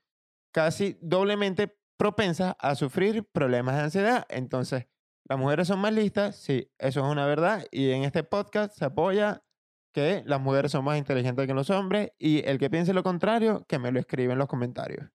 casi 0.52 0.98
doblemente 1.00 1.74
propensas 1.96 2.54
a 2.58 2.74
sufrir 2.74 3.24
problemas 3.24 3.76
de 3.76 3.82
ansiedad. 3.82 4.26
Entonces, 4.28 4.86
las 5.28 5.38
mujeres 5.38 5.68
son 5.68 5.78
más 5.78 5.92
listas, 5.92 6.36
sí, 6.36 6.70
eso 6.78 7.00
es 7.00 7.06
una 7.06 7.26
verdad. 7.26 7.64
Y 7.70 7.90
en 7.90 8.04
este 8.04 8.24
podcast 8.24 8.76
se 8.76 8.84
apoya 8.84 9.42
que 9.92 10.22
las 10.26 10.40
mujeres 10.40 10.72
son 10.72 10.84
más 10.84 10.98
inteligentes 10.98 11.46
que 11.46 11.54
los 11.54 11.70
hombres 11.70 12.12
y 12.18 12.46
el 12.46 12.58
que 12.58 12.70
piense 12.70 12.92
lo 12.92 13.02
contrario, 13.02 13.64
que 13.68 13.78
me 13.78 13.92
lo 13.92 14.00
escribe 14.00 14.32
en 14.32 14.38
los 14.38 14.48
comentarios. 14.48 15.10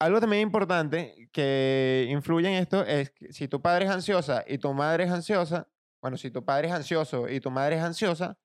Algo 0.00 0.20
también 0.20 0.42
importante 0.42 1.28
que 1.32 2.06
influye 2.08 2.48
en 2.48 2.54
esto 2.54 2.84
es 2.84 3.10
que 3.10 3.32
si 3.32 3.48
tu 3.48 3.60
padre 3.60 3.86
es 3.86 3.90
ansiosa 3.90 4.44
y 4.46 4.58
tu 4.58 4.72
madre 4.72 5.04
es 5.04 5.10
ansiosa, 5.10 5.68
bueno, 6.00 6.16
si 6.16 6.30
tu 6.30 6.44
padre 6.44 6.68
es 6.68 6.74
ansioso 6.74 7.28
y 7.28 7.40
tu 7.40 7.50
madre 7.50 7.76
es 7.76 7.82
ansiosa, 7.82 8.38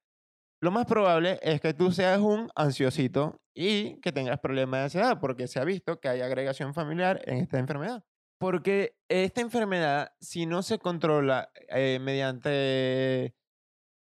lo 0.61 0.71
más 0.71 0.85
probable 0.85 1.39
es 1.43 1.61
que 1.61 1.73
tú 1.73 1.91
seas 1.91 2.19
un 2.19 2.49
ansiosito 2.55 3.41
y 3.53 3.99
que 4.01 4.11
tengas 4.11 4.39
problemas 4.39 4.79
de 4.79 4.83
ansiedad, 4.85 5.19
porque 5.19 5.47
se 5.47 5.59
ha 5.59 5.63
visto 5.63 5.99
que 5.99 6.07
hay 6.07 6.21
agregación 6.21 6.73
familiar 6.73 7.21
en 7.25 7.37
esta 7.37 7.59
enfermedad. 7.59 8.03
Porque 8.39 8.97
esta 9.07 9.41
enfermedad, 9.41 10.13
si 10.19 10.45
no 10.45 10.63
se 10.63 10.79
controla 10.79 11.51
eh, 11.69 11.99
mediante 12.01 13.35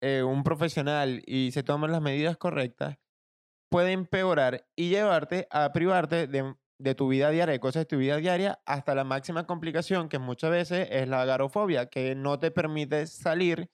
eh, 0.01 0.23
un 0.23 0.43
profesional 0.43 1.23
y 1.25 1.51
se 1.51 1.63
toman 1.63 1.91
las 1.91 2.01
medidas 2.01 2.37
correctas, 2.37 2.97
puede 3.69 3.91
empeorar 3.93 4.67
y 4.75 4.89
llevarte 4.89 5.47
a 5.49 5.71
privarte 5.71 6.27
de, 6.27 6.55
de 6.79 6.95
tu 6.95 7.09
vida 7.09 7.29
diaria, 7.29 7.53
de 7.53 7.59
cosas 7.59 7.81
de 7.81 7.85
tu 7.85 7.97
vida 7.97 8.17
diaria, 8.17 8.61
hasta 8.65 8.95
la 8.95 9.03
máxima 9.03 9.45
complicación, 9.45 10.09
que 10.09 10.17
muchas 10.19 10.51
veces 10.51 10.87
es 10.91 11.07
la 11.07 11.21
agarofobia, 11.21 11.87
que 11.87 12.15
no 12.15 12.39
te 12.39 12.51
permite 12.51 13.05
salir 13.07 13.69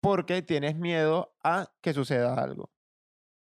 porque 0.00 0.42
tienes 0.42 0.76
miedo 0.76 1.36
a 1.42 1.72
que 1.82 1.92
suceda 1.92 2.34
algo. 2.34 2.70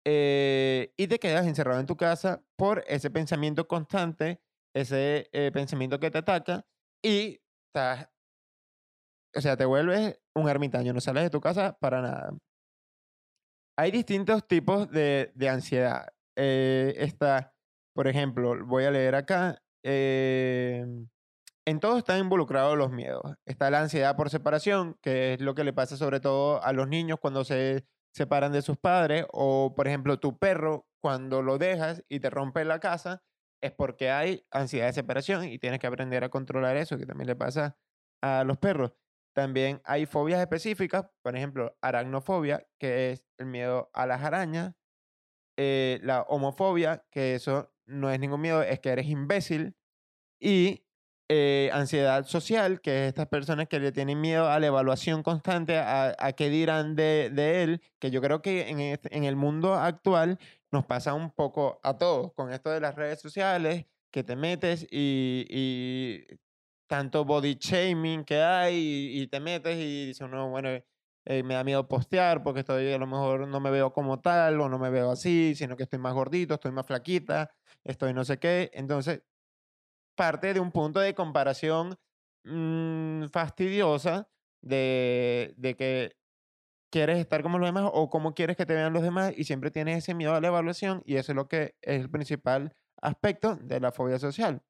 Eh, 0.05 0.93
y 0.97 1.07
te 1.07 1.19
quedas 1.19 1.45
encerrado 1.45 1.79
en 1.79 1.85
tu 1.85 1.95
casa 1.95 2.43
por 2.57 2.83
ese 2.87 3.09
pensamiento 3.09 3.67
constante, 3.67 4.41
ese 4.73 5.29
eh, 5.31 5.51
pensamiento 5.53 5.99
que 5.99 6.11
te 6.11 6.17
ataca 6.17 6.65
y 7.03 7.41
estás, 7.67 8.09
o 9.35 9.41
sea, 9.41 9.55
te 9.57 9.65
vuelves 9.65 10.19
un 10.35 10.49
ermitaño, 10.49 10.93
no 10.93 11.01
sales 11.01 11.23
de 11.23 11.29
tu 11.29 11.41
casa 11.41 11.77
para 11.79 12.01
nada. 12.01 12.37
Hay 13.77 13.91
distintos 13.91 14.45
tipos 14.47 14.89
de, 14.89 15.31
de 15.35 15.49
ansiedad. 15.49 16.07
Eh, 16.35 16.95
está, 16.97 17.53
por 17.99 18.07
ejemplo, 18.07 18.55
voy 18.65 18.85
a 18.85 18.91
leer 18.91 19.13
acá, 19.13 19.61
em, 19.83 21.09
en 21.65 21.79
todo 21.81 21.97
están 21.97 22.21
involucrados 22.21 22.77
los 22.77 22.91
miedos. 22.91 23.35
Está 23.45 23.69
la 23.69 23.81
ansiedad 23.81 24.15
por 24.15 24.29
separación, 24.29 24.95
que 25.01 25.33
es 25.33 25.41
lo 25.41 25.53
que 25.53 25.65
le 25.65 25.73
pasa 25.73 25.97
sobre 25.97 26.21
todo 26.21 26.63
a 26.63 26.71
los 26.71 26.87
niños 26.87 27.19
cuando 27.21 27.43
se 27.43 27.85
separan 28.13 28.53
de 28.53 28.61
sus 28.61 28.77
padres, 28.77 29.25
o 29.33 29.73
por 29.75 29.85
ejemplo 29.89 30.17
tu 30.17 30.39
perro 30.39 30.87
cuando 31.01 31.41
lo 31.41 31.57
dejas 31.57 32.01
y 32.07 32.21
te 32.21 32.29
rompe 32.29 32.63
la 32.63 32.79
casa, 32.79 33.21
es 33.61 33.73
porque 33.73 34.11
hay 34.11 34.45
ansiedad 34.49 34.87
de 34.87 34.93
separación 34.93 35.43
y 35.49 35.59
tienes 35.59 35.81
que 35.81 35.87
aprender 35.87 36.23
a 36.23 36.29
controlar 36.29 36.77
eso, 36.77 36.97
que 36.97 37.05
también 37.05 37.27
le 37.27 37.35
pasa 37.35 37.75
a 38.21 38.45
los 38.45 38.57
perros. 38.59 38.93
También 39.35 39.81
hay 39.83 40.05
fobias 40.05 40.39
específicas, 40.39 41.07
por 41.21 41.35
ejemplo, 41.35 41.77
aracnofobia, 41.81 42.65
que 42.79 43.11
es 43.11 43.25
el 43.37 43.47
miedo 43.47 43.89
a 43.93 44.05
las 44.07 44.23
arañas, 44.23 44.73
eh, 45.61 45.99
la 46.03 46.21
homofobia, 46.21 47.05
que 47.11 47.35
eso 47.35 47.73
no 47.89 48.11
es 48.11 48.19
ningún 48.19 48.41
miedo, 48.41 48.61
es 48.63 48.79
que 48.79 48.89
eres 48.89 49.07
imbécil, 49.07 49.75
y 50.39 50.83
eh, 51.29 51.69
ansiedad 51.73 52.25
social, 52.25 52.81
que 52.81 53.03
es 53.03 53.09
estas 53.09 53.27
personas 53.27 53.67
que 53.67 53.79
le 53.79 53.91
tienen 53.91 54.19
miedo 54.21 54.49
a 54.49 54.59
la 54.59 54.67
evaluación 54.67 55.23
constante, 55.23 55.77
a, 55.77 56.15
a 56.17 56.33
qué 56.33 56.49
dirán 56.49 56.95
de, 56.95 57.29
de, 57.33 57.63
él, 57.63 57.81
que 57.99 58.11
yo 58.11 58.21
creo 58.21 58.41
que 58.41 58.69
en, 58.69 58.79
en 58.79 59.23
el 59.23 59.35
mundo 59.35 59.75
actual 59.75 60.39
nos 60.71 60.85
pasa 60.85 61.13
un 61.13 61.31
poco 61.31 61.79
a 61.83 61.97
todos, 61.97 62.33
con 62.33 62.51
esto 62.53 62.69
de 62.71 62.79
las 62.81 62.95
redes 62.95 63.19
sociales, 63.21 63.85
que 64.11 64.23
te 64.23 64.35
metes 64.35 64.87
y, 64.89 65.45
y 65.49 66.25
tanto 66.87 67.23
body 67.23 67.55
shaming 67.59 68.25
que 68.25 68.41
hay 68.41 69.21
y, 69.21 69.27
te 69.27 69.39
metes 69.39 69.77
y 69.77 70.07
dices 70.07 70.21
uno, 70.21 70.49
bueno, 70.49 70.69
eh, 71.29 71.43
me 71.43 71.53
da 71.53 71.63
miedo 71.63 71.87
postear 71.87 72.43
porque 72.43 72.61
estoy 72.61 72.91
a 72.91 72.97
lo 72.97 73.07
mejor 73.07 73.47
no 73.47 73.59
me 73.59 73.69
veo 73.71 73.93
como 73.93 74.19
tal 74.19 74.59
o 74.61 74.67
no 74.69 74.79
me 74.79 74.89
veo 74.89 75.11
así, 75.11 75.53
sino 75.55 75.77
que 75.77 75.83
estoy 75.83 75.99
más 75.99 76.13
gordito, 76.15 76.55
estoy 76.55 76.71
más 76.71 76.87
flaquita, 76.87 77.51
estoy 77.83 78.13
no 78.15 78.25
sé 78.25 78.39
qué. 78.39 78.71
Entonces, 78.73 79.21
parte 80.15 80.53
de 80.53 80.59
un 80.59 80.71
punto 80.71 80.99
de 80.99 81.15
comparación 81.15 81.97
mmm, 82.45 83.25
fastidiosa 83.27 84.29
de, 84.61 85.53
de 85.57 85.75
que 85.75 86.17
quieres 86.91 87.19
estar 87.19 87.43
como 87.43 87.59
los 87.59 87.69
demás 87.69 87.89
o 87.93 88.09
cómo 88.09 88.33
quieres 88.33 88.57
que 88.57 88.65
te 88.65 88.75
vean 88.75 88.93
los 88.93 89.03
demás 89.03 89.33
y 89.37 89.45
siempre 89.45 89.71
tienes 89.71 89.99
ese 89.99 90.15
miedo 90.15 90.35
a 90.35 90.41
la 90.41 90.47
evaluación 90.49 91.03
y 91.05 91.17
eso 91.17 91.33
es 91.33 91.35
lo 91.37 91.47
que 91.47 91.75
es 91.81 92.01
el 92.01 92.09
principal 92.11 92.75
aspecto 93.01 93.55
de 93.57 93.79
la 93.79 93.91
fobia 93.91 94.19
social. 94.19 94.63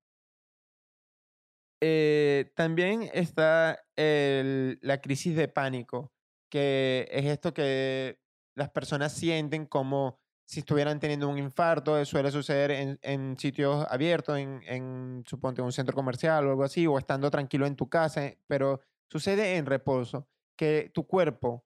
Eh, 1.82 2.52
también 2.56 3.10
está 3.14 3.80
el, 3.96 4.80
la 4.82 5.00
crisis 5.02 5.36
de 5.36 5.48
pánico, 5.48 6.12
que 6.50 7.08
es 7.12 7.26
esto 7.26 7.54
que 7.54 8.20
las 8.56 8.70
personas 8.70 9.14
sienten 9.14 9.66
como 9.66 10.20
si 10.50 10.62
estuvieran 10.62 11.00
teniendo 11.00 11.30
un 11.30 11.38
infarto, 11.38 12.04
suele 12.06 12.32
suceder 12.32 12.72
en, 12.72 13.00
en 13.04 13.38
sitios 13.38 13.86
abiertos, 13.88 14.36
en, 14.40 15.24
suponte, 15.28 15.62
un 15.62 15.72
centro 15.72 15.94
comercial 15.96 16.48
o 16.48 16.50
algo 16.50 16.64
así, 16.64 16.88
o 16.88 16.98
estando 16.98 17.30
tranquilo 17.30 17.68
en 17.68 17.76
tu 17.76 17.88
casa, 17.88 18.34
pero 18.48 18.82
sucede 19.08 19.58
en 19.58 19.68
reposo, 19.68 20.28
que 20.58 20.90
tu 20.92 21.06
cuerpo 21.06 21.64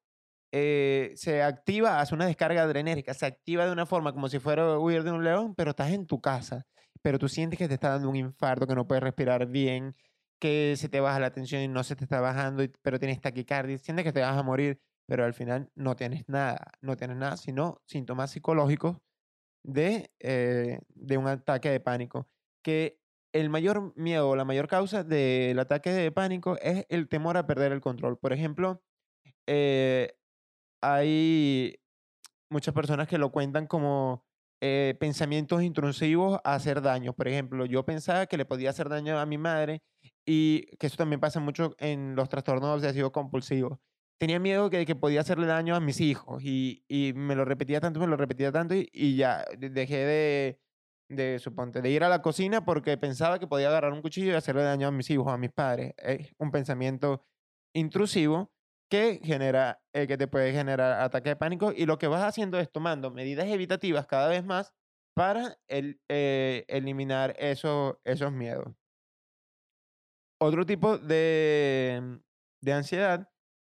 eh, 0.52 1.14
se 1.16 1.42
activa, 1.42 2.02
hace 2.02 2.14
una 2.14 2.26
descarga 2.26 2.64
adrenérgica, 2.64 3.14
se 3.14 3.26
activa 3.26 3.66
de 3.66 3.72
una 3.72 3.86
forma 3.86 4.12
como 4.12 4.28
si 4.28 4.40
fuera 4.40 4.78
huir 4.78 5.04
de 5.04 5.12
un 5.12 5.24
león, 5.24 5.56
pero 5.56 5.70
estás 5.70 5.92
en 5.92 6.06
tu 6.06 6.20
casa, 6.20 6.68
pero 7.02 7.18
tú 7.18 7.30
sientes 7.30 7.58
que 7.58 7.70
te 7.70 7.76
está 7.76 7.92
dando 7.92 8.10
un 8.10 8.18
infarto, 8.18 8.68
que 8.68 8.76
no 8.76 8.86
puedes 8.86 9.02
respirar 9.02 9.46
bien, 9.48 9.96
que 10.44 10.76
se 10.76 10.90
te 10.90 11.00
baja 11.00 11.22
la 11.22 11.32
tensión 11.32 11.62
y 11.62 11.70
no 11.70 11.86
se 11.86 11.96
te 11.96 12.04
está 12.04 12.20
bajando, 12.20 12.66
pero 12.82 13.00
tienes 13.00 13.22
taquicardia, 13.22 13.78
sientes 13.78 14.04
que 14.04 14.12
te 14.12 14.20
vas 14.20 14.38
a 14.38 14.44
morir 14.44 14.82
pero 15.06 15.26
al 15.26 15.34
final 15.34 15.70
no 15.76 15.96
tienes 15.96 16.28
nada, 16.28 16.72
no 16.82 16.96
tienes 16.98 17.18
nada, 17.18 17.38
sino 17.38 17.82
síntomas 17.86 18.32
psicológicos 18.32 18.98
de, 19.64 20.12
eh, 20.20 20.80
de 20.90 21.18
un 21.18 21.28
ataque 21.28 21.70
de 21.70 21.80
pánico. 21.80 22.30
Que 22.64 23.00
el 23.34 23.50
mayor 23.50 23.94
miedo 23.98 24.30
o 24.30 24.36
la 24.36 24.46
mayor 24.46 24.68
causa 24.68 25.04
del 25.04 25.60
ataque 25.60 25.92
de 25.92 26.12
pánico 26.12 26.58
es 26.62 26.86
el 26.90 27.10
temor 27.10 27.38
a 27.38 27.48
perder 27.48 27.72
el 27.72 27.82
control. 27.82 28.18
Por 28.18 28.34
ejemplo, 28.34 28.82
eh, 29.48 30.16
hay 30.82 31.80
muchas 32.50 32.74
personas 32.74 33.08
que 33.08 33.18
lo 33.18 33.32
cuentan 33.32 33.68
como 33.68 34.26
eh, 34.66 34.96
pensamientos 34.98 35.62
intrusivos 35.62 36.40
a 36.46 36.56
hacer 36.56 36.82
daño. 36.82 37.12
Por 37.14 37.28
ejemplo, 37.28 37.66
yo 37.66 37.84
pensaba 37.84 38.28
que 38.28 38.38
le 38.38 38.46
podía 38.46 38.70
hacer 38.70 38.88
daño 38.88 39.20
a 39.20 39.26
mi 39.26 39.38
madre 39.38 39.82
y 40.26 40.68
que 40.78 40.88
eso 40.88 40.96
también 40.96 41.20
pasa 41.20 41.42
mucho 41.42 41.76
en 41.80 42.16
los 42.16 42.30
trastornos 42.30 42.78
obsesivos 42.78 43.12
compulsivos 43.12 43.80
tenía 44.18 44.40
miedo 44.40 44.70
que, 44.70 44.86
que 44.86 44.96
podía 44.96 45.20
hacerle 45.20 45.48
daño 45.48 45.76
a 45.76 45.82
mis 45.82 46.00
hijos 46.00 46.42
y, 46.42 46.86
y 46.88 47.12
me 47.14 47.36
lo 47.36 47.44
repetía 47.44 47.82
tanto, 47.82 48.00
me 48.00 48.08
lo 48.08 48.16
repetía 48.16 48.54
tanto 48.54 48.74
y, 48.74 48.88
y 48.94 49.18
ya 49.18 49.44
dejé 49.58 49.98
de, 49.98 50.60
de, 51.10 51.40
suponte, 51.40 51.82
de 51.82 51.90
ir 51.90 52.06
a 52.06 52.10
la 52.10 52.22
cocina 52.22 52.64
porque 52.64 52.98
pensaba 52.98 53.38
que 53.38 53.48
podía 53.48 53.68
agarrar 53.68 53.92
un 53.92 54.02
cuchillo 54.02 54.32
y 54.32 54.36
hacerle 54.36 54.64
daño 54.64 54.88
a 54.88 54.92
mis 54.92 55.10
hijos, 55.10 55.28
a 55.28 55.38
mis 55.38 55.52
padres. 55.52 55.94
Es 55.98 56.34
un 56.38 56.52
pensamiento 56.52 57.26
intrusivo 57.74 58.53
que 58.94 59.20
genera, 59.24 59.82
eh, 59.92 60.06
que 60.06 60.20
te 60.20 60.28
puede 60.28 60.52
generar 60.52 61.02
ataque 61.02 61.30
de 61.30 61.36
pánico 61.36 61.74
y 61.76 61.88
lo 61.88 61.98
que 61.98 62.06
vas 62.06 62.22
haciendo 62.22 62.60
es 62.60 62.72
tomando 62.72 63.10
medidas 63.10 63.48
evitativas 63.48 64.06
cada 64.06 64.28
vez 64.28 64.46
más 64.46 64.72
para 65.16 65.58
eh, 65.68 66.64
eliminar 66.68 67.34
eso, 67.40 68.00
esos 68.04 68.32
miedos. 68.32 68.68
Otro 70.40 70.64
tipo 70.68 71.00
de, 71.00 72.20
de 72.62 72.74
ansiedad 72.74 73.32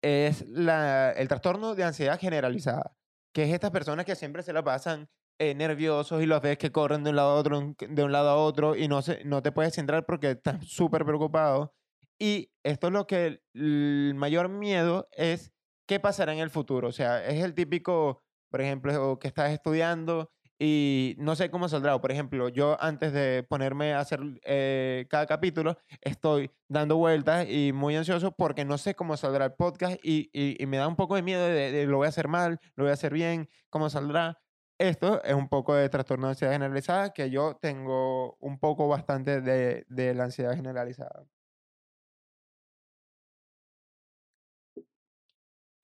es 0.03 0.49
la, 0.49 1.13
el 1.13 1.29
trastorno 1.29 1.77
de 1.77 1.85
ansiedad 1.85 2.19
generalizada, 2.19 2.97
que 3.33 3.45
es 3.45 3.53
estas 3.53 3.71
personas 3.71 4.07
que 4.07 4.17
siempre 4.17 4.43
se 4.43 4.53
la 4.53 4.65
pasan 4.65 5.09
eh, 5.39 5.55
nerviosos 5.55 6.25
y 6.25 6.27
los 6.27 6.43
ves 6.43 6.59
que 6.59 6.73
corren 6.73 7.05
de 7.05 7.11
un 7.11 7.17
lado 7.17 7.31
a 7.31 7.35
otro, 7.37 7.77
de 7.79 8.03
un 8.03 8.11
lado 8.11 8.31
a 8.31 8.37
otro 8.37 8.75
y 8.75 8.89
no, 8.89 9.01
se, 9.01 9.25
no 9.25 9.43
te 9.43 9.53
puedes 9.53 9.75
centrar 9.75 10.07
porque 10.07 10.33
estás 10.33 10.67
súper 10.67 11.05
preocupado. 11.05 11.73
Y 12.19 12.51
esto 12.63 12.89
es 12.89 12.93
lo 12.93 13.07
que 13.07 13.41
el, 13.55 14.15
mayor 14.17 14.49
miedo 14.49 15.09
es 15.13 15.53
qué 15.87 16.01
pasará 16.01 16.33
en 16.33 16.39
el 16.39 16.51
futuro. 16.51 16.89
O 16.89 16.93
sea, 16.93 17.25
es 17.25 17.43
el 17.43 17.55
típico, 17.55 18.23
por 18.51 18.61
ejemplo, 18.61 19.19
que 19.19 19.29
estás 19.29 19.51
estudiando 19.53 20.31
y 20.59 21.17
no 21.19 21.35
sé 21.37 21.51
cómo 21.51 21.69
saldrá. 21.69 22.01
Por 22.01 22.13
ejemplo, 22.13 22.49
yo 22.49 22.77
antes 22.81 23.13
de 23.13 23.45
ponerme 23.49 23.93
a 23.95 24.01
hacer 24.01 24.21
eh, 24.45 25.07
cada 25.11 25.27
capítulo, 25.27 25.77
estoy 26.01 26.51
dando 26.69 26.97
vueltas 26.97 27.47
y 27.49 27.73
muy 27.73 27.97
ansioso 27.97 28.33
porque 28.33 28.65
no 28.65 28.79
sé 28.79 28.95
cómo 28.95 29.17
saldrá 29.17 29.47
el 29.47 29.55
podcast 29.55 29.97
y, 30.03 30.31
y, 30.33 30.63
y 30.63 30.67
me 30.67 30.77
da 30.77 30.89
un 30.89 30.97
poco 30.97 31.17
de 31.17 31.23
miedo 31.23 31.47
de, 31.47 31.73
de, 31.73 31.87
lo 31.87 31.99
voy 31.99 32.07
a 32.07 32.11
hacer 32.11 32.29
mal, 32.29 32.61
lo 32.77 32.85
voy 32.85 32.91
a 32.91 32.95
hacer 32.95 33.13
bien, 33.13 33.49
cómo 33.71 33.91
saldrá. 33.91 34.39
Esto 34.79 35.23
es 35.23 35.35
un 35.35 35.49
poco 35.49 35.75
de 35.75 35.89
trastorno 35.89 36.27
de 36.27 36.31
ansiedad 36.33 36.53
generalizada 36.53 37.13
que 37.13 37.31
yo 37.31 37.57
tengo 37.61 38.37
un 38.41 38.59
poco 38.59 38.89
bastante 38.89 39.41
de, 39.41 39.85
de 39.89 40.15
la 40.15 40.25
ansiedad 40.25 40.55
generalizada. 40.55 41.25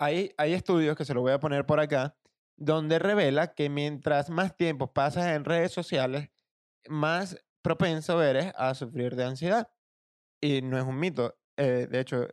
Hay, 0.03 0.33
estudios 0.39 0.97
que 0.97 1.05
se 1.05 1.13
lo 1.13 1.21
voy 1.21 1.33
a 1.33 1.41
poner 1.41 1.67
por 1.67 1.79
acá 1.79 2.17
donde 2.57 2.99
revela 2.99 3.53
que 3.53 3.69
mientras 3.69 4.31
más 4.31 4.57
tiempo 4.57 4.95
pasas 4.95 5.27
en 5.27 5.45
redes 5.45 5.73
sociales, 5.73 6.31
más 6.89 7.37
propenso 7.61 8.23
eres 8.23 8.51
a 8.57 8.75
sufrir 8.75 9.15
de 9.15 9.25
ansiedad. 9.25 9.71
Y 10.41 10.63
no 10.63 10.79
es 10.79 10.85
un 10.85 10.99
mito. 10.99 11.39
Eh, 11.59 11.87
de 11.91 12.01
hecho, 12.01 12.27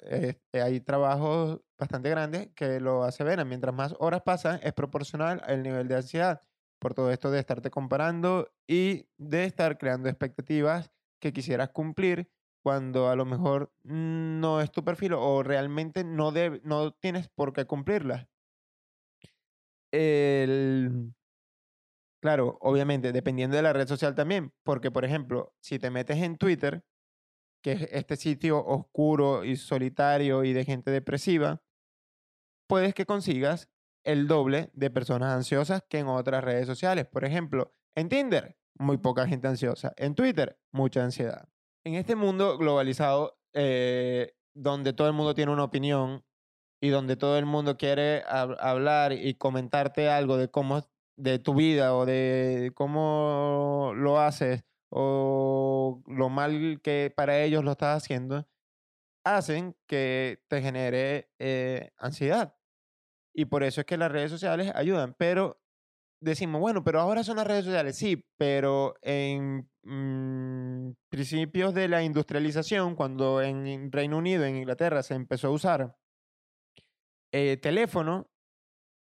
hay 0.54 0.80
trabajos 0.80 1.60
bastante 1.78 2.10
grandes 2.10 2.50
que 2.56 2.80
lo 2.80 3.04
aseveran. 3.04 3.50
Mientras 3.50 3.76
más 3.76 3.96
horas 4.00 4.22
pasan, 4.22 4.62
es 4.64 4.72
proporcional 4.72 5.42
al 5.46 5.62
nivel 5.62 5.90
de 5.90 5.98
ansiedad. 5.98 6.42
Por 6.80 6.94
todo 6.94 7.12
esto 7.12 7.32
de 7.32 7.40
estarte 7.40 7.70
comparando 7.70 8.50
y 8.66 9.10
de 9.18 9.44
estar 9.44 9.78
creando 9.78 10.08
expectativas 10.08 10.90
que 11.20 11.34
quisieras 11.34 11.70
cumplir 11.72 12.32
cuando 12.68 13.08
a 13.08 13.16
lo 13.16 13.24
mejor 13.24 13.72
no 13.86 14.60
es 14.60 14.70
tu 14.74 14.84
perfil 14.84 15.14
o 15.14 15.42
realmente 15.42 16.04
no, 16.04 16.34
no 16.64 16.92
tienes 16.92 17.30
por 17.30 17.54
qué 17.54 17.64
cumplirlas. 17.64 18.28
El, 19.90 21.14
claro, 22.22 22.58
obviamente, 22.60 23.14
dependiendo 23.14 23.56
de 23.56 23.64
la 23.64 23.72
red 23.72 23.88
social 23.88 24.16
también, 24.16 24.52
porque 24.64 24.92
por 24.92 25.06
ejemplo, 25.06 25.56
si 25.62 25.80
te 25.80 25.90
metes 25.90 26.18
en 26.18 26.38
Twitter, 26.38 26.84
que 27.64 27.72
es 27.72 27.84
este 27.94 28.18
sitio 28.18 28.62
oscuro 28.66 29.46
y 29.46 29.56
solitario 29.56 30.44
y 30.44 30.52
de 30.52 30.66
gente 30.66 30.92
depresiva, 30.92 31.62
puedes 32.68 32.94
que 32.94 33.06
consigas 33.06 33.70
el 34.04 34.28
doble 34.28 34.72
de 34.74 34.90
personas 34.90 35.34
ansiosas 35.34 35.84
que 35.88 36.00
en 36.00 36.08
otras 36.08 36.44
redes 36.44 36.68
sociales. 36.68 37.08
Por 37.08 37.24
ejemplo, 37.24 37.72
en 37.96 38.10
Tinder, 38.10 38.58
muy 38.78 38.98
poca 38.98 39.26
gente 39.26 39.48
ansiosa. 39.48 39.94
En 39.96 40.16
Twitter, 40.16 40.60
mucha 40.74 41.02
ansiedad 41.02 41.48
en 41.84 41.96
este 41.96 42.16
mundo 42.16 42.58
globalizado, 42.58 43.40
eh, 43.54 44.34
donde 44.54 44.94
todo 44.94 45.08
el 45.08 45.14
mundo 45.14 45.34
tiene 45.34 45.52
una 45.52 45.64
opinión 45.64 46.26
y 46.82 46.90
donde 46.90 47.16
todo 47.16 47.38
el 47.38 47.46
mundo 47.46 47.78
quiere 47.78 48.24
hablar 48.28 49.14
y 49.14 49.36
comentarte 49.36 50.10
algo 50.10 50.38
de 50.38 50.50
cómo, 50.50 50.88
de 51.18 51.40
tu 51.40 51.56
vida 51.56 51.96
o 51.96 52.06
de 52.06 52.72
cómo 52.76 53.94
lo 53.96 54.20
haces 54.20 54.64
o 54.90 56.04
lo 56.08 56.30
mal 56.30 56.82
que 56.82 57.12
para 57.16 57.42
ellos 57.42 57.64
lo 57.64 57.72
estás 57.72 58.04
haciendo, 58.04 58.48
hacen 59.24 59.76
que 59.88 60.44
te 60.48 60.62
genere 60.62 61.32
eh, 61.40 61.92
ansiedad. 61.98 62.56
Y 63.34 63.46
por 63.46 63.64
eso 63.64 63.82
es 63.82 63.88
que 63.88 63.98
las 63.98 64.12
redes 64.12 64.32
sociales 64.32 64.72
ayudan. 64.76 65.16
Pero 65.18 65.62
decimos, 66.20 66.62
bueno, 66.62 66.84
pero 66.84 67.00
ahora 67.00 67.24
son 67.24 67.38
las 67.38 67.48
redes 67.48 67.66
sociales, 67.66 67.98
sí, 67.98 68.26
pero 68.38 68.96
en 69.02 69.70
mm, 69.84 70.92
principios 71.10 71.74
de 71.74 71.88
la 71.88 72.04
industrialización, 72.04 72.96
cuando 72.96 73.42
en 73.42 73.92
Reino 73.92 74.18
Unido, 74.18 74.46
en 74.46 74.58
Inglaterra, 74.58 75.04
se 75.04 75.16
empezó 75.16 75.48
a 75.48 75.52
usar 75.52 75.96
eh, 77.32 77.58
teléfono, 77.58 78.30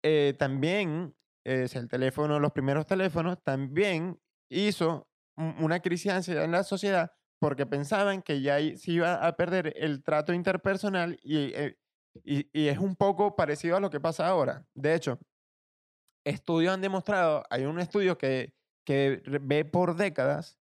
eh, 0.03 0.35
también, 0.39 1.15
es 1.45 1.77
el 1.77 1.89
teléfono, 1.89 2.41
los 2.41 2.53
primeros 2.53 2.87
teléfonos, 2.87 3.43
también 3.43 4.21
hizo 4.51 5.09
una 5.37 5.81
crisis 5.81 6.07
de 6.07 6.13
ansiedad 6.13 6.45
en 6.45 6.53
la 6.53 6.63
sociedad 6.63 7.11
porque 7.41 7.67
pensaban 7.67 8.23
que 8.23 8.41
ya 8.41 8.57
se 8.77 8.93
iba 8.93 9.27
a 9.27 9.37
perder 9.37 9.75
el 9.77 10.03
trato 10.03 10.33
interpersonal 10.33 11.19
eh, 11.25 11.77
y, 12.23 12.49
y 12.59 12.69
es 12.69 12.79
un 12.79 12.97
poco 12.97 13.37
parecido 13.37 13.77
a 13.77 13.81
lo 13.81 13.91
que 13.91 14.01
pasa 14.01 14.27
ahora. 14.27 14.65
De 14.75 14.95
hecho, 14.95 15.19
estudios 16.25 16.75
han 16.75 16.81
demostrado, 16.81 17.45
hay 17.51 17.65
un 17.65 17.81
estudio 17.81 18.19
que, 18.19 18.55
que 18.85 19.23
ve 19.41 19.65
por 19.65 19.97
décadas 19.97 20.59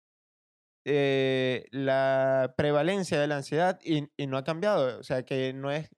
eh, 0.86 1.66
la 1.72 2.56
prevalencia 2.58 3.20
de 3.20 3.28
la 3.28 3.38
ansiedad 3.38 3.80
y, 3.84 4.10
no 4.28 4.38
ha 4.38 4.44
cambiado. 4.44 5.00
O 5.00 5.04
sea, 5.04 5.24
que 5.24 5.54
no 5.54 5.72
es 5.72 5.90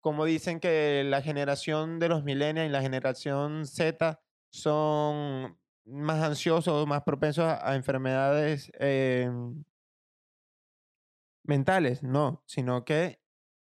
como 0.00 0.24
dicen 0.24 0.60
que 0.60 1.04
la 1.04 1.22
generación 1.22 1.98
de 1.98 2.08
los 2.08 2.24
millennials 2.24 2.68
y 2.68 2.72
la 2.72 2.82
generación 2.82 3.66
Z 3.66 4.20
son 4.50 5.58
más 5.84 6.22
ansiosos, 6.22 6.86
más 6.86 7.02
propensos 7.02 7.44
a, 7.44 7.74
enfermedades 7.76 8.72
eh, 8.80 9.30
mentales. 11.44 12.02
No, 12.02 12.42
sino 12.46 12.84
que 12.84 13.20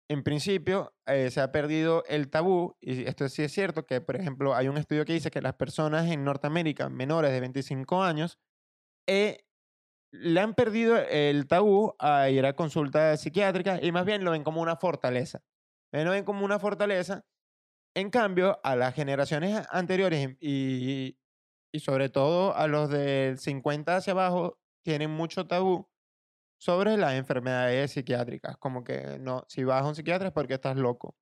en 0.09 0.23
principio 0.23 0.95
eh, 1.07 1.31
se 1.31 1.41
ha 1.41 1.53
perdido 1.53 2.03
el 2.07 2.31
tabú, 2.31 2.77
y 2.81 3.05
esto 3.07 3.29
sí 3.29 3.43
es 3.43 3.53
cierto, 3.53 3.85
que 3.85 4.01
por 4.01 4.17
ejemplo 4.17 4.55
hay 4.55 4.69
un 4.69 4.79
estudio 4.79 5.05
que 5.05 5.13
dice 5.13 5.31
que 5.31 5.43
las 5.43 5.55
personas 5.55 6.11
en 6.11 6.25
Norteamérica 6.25 6.89
menores 6.89 7.31
de 7.31 7.41
25 7.41 8.03
años 8.03 8.39
eh, 9.07 9.45
le 10.13 10.41
han 10.41 10.55
perdido 10.55 10.97
el 10.97 11.47
tabú 11.47 11.95
a 11.99 12.31
ir 12.31 12.47
a 12.47 12.55
consultas 12.55 13.21
psiquiátricas 13.21 13.81
y 13.83 13.93
más 13.93 14.07
bien 14.07 14.25
lo 14.25 14.31
ven 14.31 14.45
como 14.45 14.63
una 14.63 14.77
fortaleza. 14.77 15.43
Lo 15.93 16.11
ven 16.11 16.25
como 16.25 16.45
una 16.45 16.59
fortaleza. 16.59 17.25
En 17.95 18.11
cambio, 18.11 18.61
a 18.63 18.77
las 18.77 18.95
generaciones 18.95 19.67
anteriores 19.71 20.37
y, 20.41 21.19
y 21.73 21.81
sobre 21.81 22.09
todo 22.09 22.55
a 22.55 22.67
los 22.69 22.91
del 22.91 23.39
50 23.39 23.97
hacia 23.97 24.13
abajo, 24.13 24.59
tienen 24.85 25.11
mucho 25.11 25.47
tabú 25.47 25.89
sobre 26.59 26.97
las 26.97 27.15
enfermedades 27.15 27.93
psiquiátricas, 27.93 28.57
como 28.59 28.85
que 28.85 29.19
no, 29.21 29.45
si 29.49 29.65
vas 29.65 29.83
a 29.83 29.89
un 29.89 29.95
psiquiatra 29.95 30.29
es 30.29 30.35
porque 30.35 30.55
estás 30.55 30.77
loco. 30.77 31.17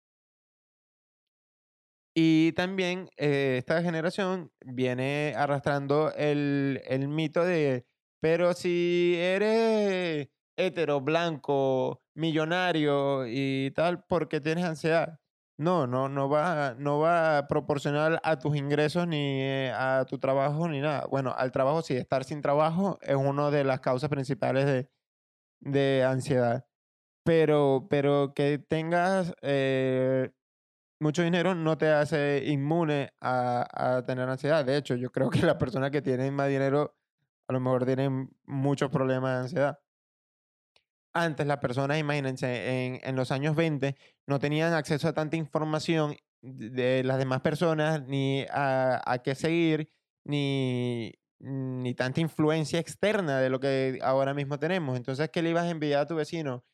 Y 2.19 2.53
también 2.53 3.11
eh, 3.19 3.57
esta 3.59 3.83
generación 3.83 4.51
viene 4.65 5.35
arrastrando 5.37 6.13
el, 6.15 6.81
el, 6.87 7.09
mito 7.09 7.45
de, 7.45 7.87
pero 8.21 8.55
si 8.55 9.17
eres 9.19 10.29
hetero, 10.57 11.03
blanco, 11.03 12.03
millonario 12.15 13.27
y 13.27 13.71
tal, 13.73 14.03
¿por 14.05 14.29
qué 14.29 14.41
tienes 14.41 14.65
ansiedad? 14.65 15.21
No, 15.59 15.87
no, 15.87 16.09
no 16.09 16.29
va, 16.31 16.75
no 16.79 16.99
va 17.01 17.47
proporcional 17.49 18.19
a 18.23 18.39
tus 18.39 18.57
ingresos 18.57 19.07
ni 19.07 19.43
eh, 19.43 19.73
a 19.75 20.07
tu 20.09 20.19
trabajo 20.19 20.69
ni 20.69 20.81
nada. 20.81 21.07
Bueno, 21.11 21.35
al 21.37 21.53
trabajo 21.53 21.83
sí, 21.83 21.95
estar 21.97 22.25
sin 22.25 22.41
trabajo 22.41 22.99
es 23.03 23.17
una 23.17 23.51
de 23.51 23.65
las 23.65 23.81
causas 23.81 24.09
principales 24.11 24.65
de, 24.67 24.89
de 25.61 26.05
ansiedad. 26.05 26.67
Pero, 27.25 27.87
pero 27.91 28.33
que 28.35 28.59
tengas 28.59 29.35
eh, 29.43 30.31
mucho 31.01 31.23
dinero 31.23 31.55
no 31.55 31.77
te 31.77 31.89
hace 31.89 32.45
inmune 32.47 33.13
a, 33.21 33.97
a, 33.97 34.05
tener 34.05 34.29
ansiedad. 34.29 34.65
De 34.65 34.77
hecho, 34.77 34.95
yo 34.95 35.11
creo 35.11 35.31
que 35.31 35.43
las 35.43 35.57
personas 35.57 35.91
que 35.91 36.03
tienen 36.03 36.35
más 36.35 36.49
dinero 36.49 36.97
a 37.49 37.53
lo 37.53 37.61
mejor 37.61 37.85
tienen 37.85 38.31
muchos 38.45 38.91
problemas 38.91 39.33
de 39.33 39.39
ansiedad. 39.39 39.79
Antes 41.13 41.47
las 41.47 41.59
personas, 41.59 41.99
imagínense, 41.99 42.87
en, 42.87 43.01
en 43.03 43.17
los 43.17 43.31
años 43.31 43.57
20 43.57 43.97
no 44.27 44.39
tenían 44.39 44.75
acceso 44.75 45.09
a 45.09 45.15
tanta 45.15 45.37
información 45.37 46.17
de 46.43 47.03
las 47.05 47.19
demás 47.19 47.41
personas, 47.41 48.07
ni 48.07 48.45
a, 48.51 49.03
a 49.05 49.19
qué 49.19 49.35
seguir, 49.35 49.91
ni, 50.25 51.13
ni 51.39 51.95
tanta 51.95 52.21
influencia 52.21 52.79
externa 52.81 53.41
de 53.41 53.51
lo 53.51 53.61
que 53.61 53.99
ahora 54.03 54.35
mismo 54.35 54.59
tenemos. 54.59 54.97
Entonces, 54.97 55.31
¿qué 55.31 55.43
le 55.43 55.51
ibas 55.51 55.65
a 55.65 55.71
enviar 55.71 56.03
a 56.03 56.07
tu 56.07 56.17
vecino? 56.17 56.65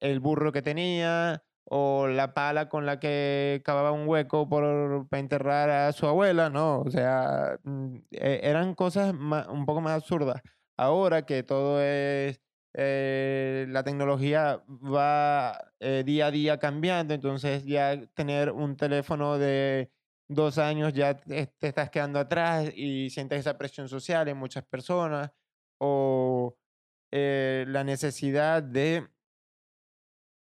El 0.00 0.20
burro 0.20 0.52
que 0.52 0.62
tenía 0.62 1.42
o 1.64 2.08
la 2.08 2.34
pala 2.34 2.68
con 2.68 2.84
la 2.86 2.98
que 2.98 3.62
cavaba 3.64 3.92
un 3.92 4.08
hueco 4.08 4.48
por, 4.48 5.08
para 5.08 5.20
enterrar 5.20 5.70
a 5.70 5.92
su 5.92 6.06
abuela, 6.06 6.50
no, 6.50 6.80
o 6.80 6.90
sea, 6.90 7.58
mm, 7.62 7.96
e, 8.10 8.40
eran 8.42 8.74
cosas 8.74 9.12
un 9.14 9.66
poco 9.66 9.80
más 9.80 9.92
absurdas. 9.92 10.42
Ahora 10.76 11.26
que 11.26 11.42
todo 11.44 11.80
es, 11.80 12.40
eh, 12.74 13.66
la 13.68 13.84
tecnología 13.84 14.62
va 14.68 15.72
eh, 15.80 16.02
día 16.04 16.26
a 16.26 16.30
día 16.30 16.58
cambiando, 16.58 17.14
entonces 17.14 17.64
ya 17.64 18.00
tener 18.14 18.50
un 18.50 18.76
teléfono 18.76 19.38
de 19.38 19.90
dos 20.30 20.58
años 20.58 20.92
ya 20.94 21.16
te, 21.16 21.52
estás 21.60 21.90
quedando 21.90 22.18
atrás 22.20 22.70
y 22.74 23.10
sientes 23.10 23.40
esa 23.40 23.58
presión 23.58 23.88
social 23.88 24.28
en 24.28 24.36
muchas 24.36 24.64
personas 24.64 25.32
o 25.80 26.56
eh, 27.12 27.64
la 27.68 27.84
necesidad 27.84 28.62
de 28.62 29.08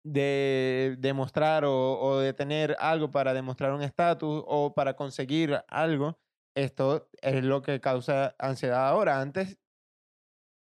de 0.05 0.95
demostrar 0.99 1.63
o, 1.65 1.99
o, 1.99 2.19
de 2.19 2.33
tener 2.33 2.75
algo 2.79 3.09
para 3.11 3.33
demostrar 3.33 3.71
un 3.73 3.81
estatus 3.81 4.43
o 4.47 4.73
para 4.73 4.95
conseguir 4.95 5.63
algo, 5.69 6.19
esto 6.55 7.09
es 7.21 7.43
lo 7.43 7.61
que 7.61 7.79
causa 7.79 8.35
ansiedad 8.37 8.87
ahora. 8.87 9.21
Antes 9.21 9.57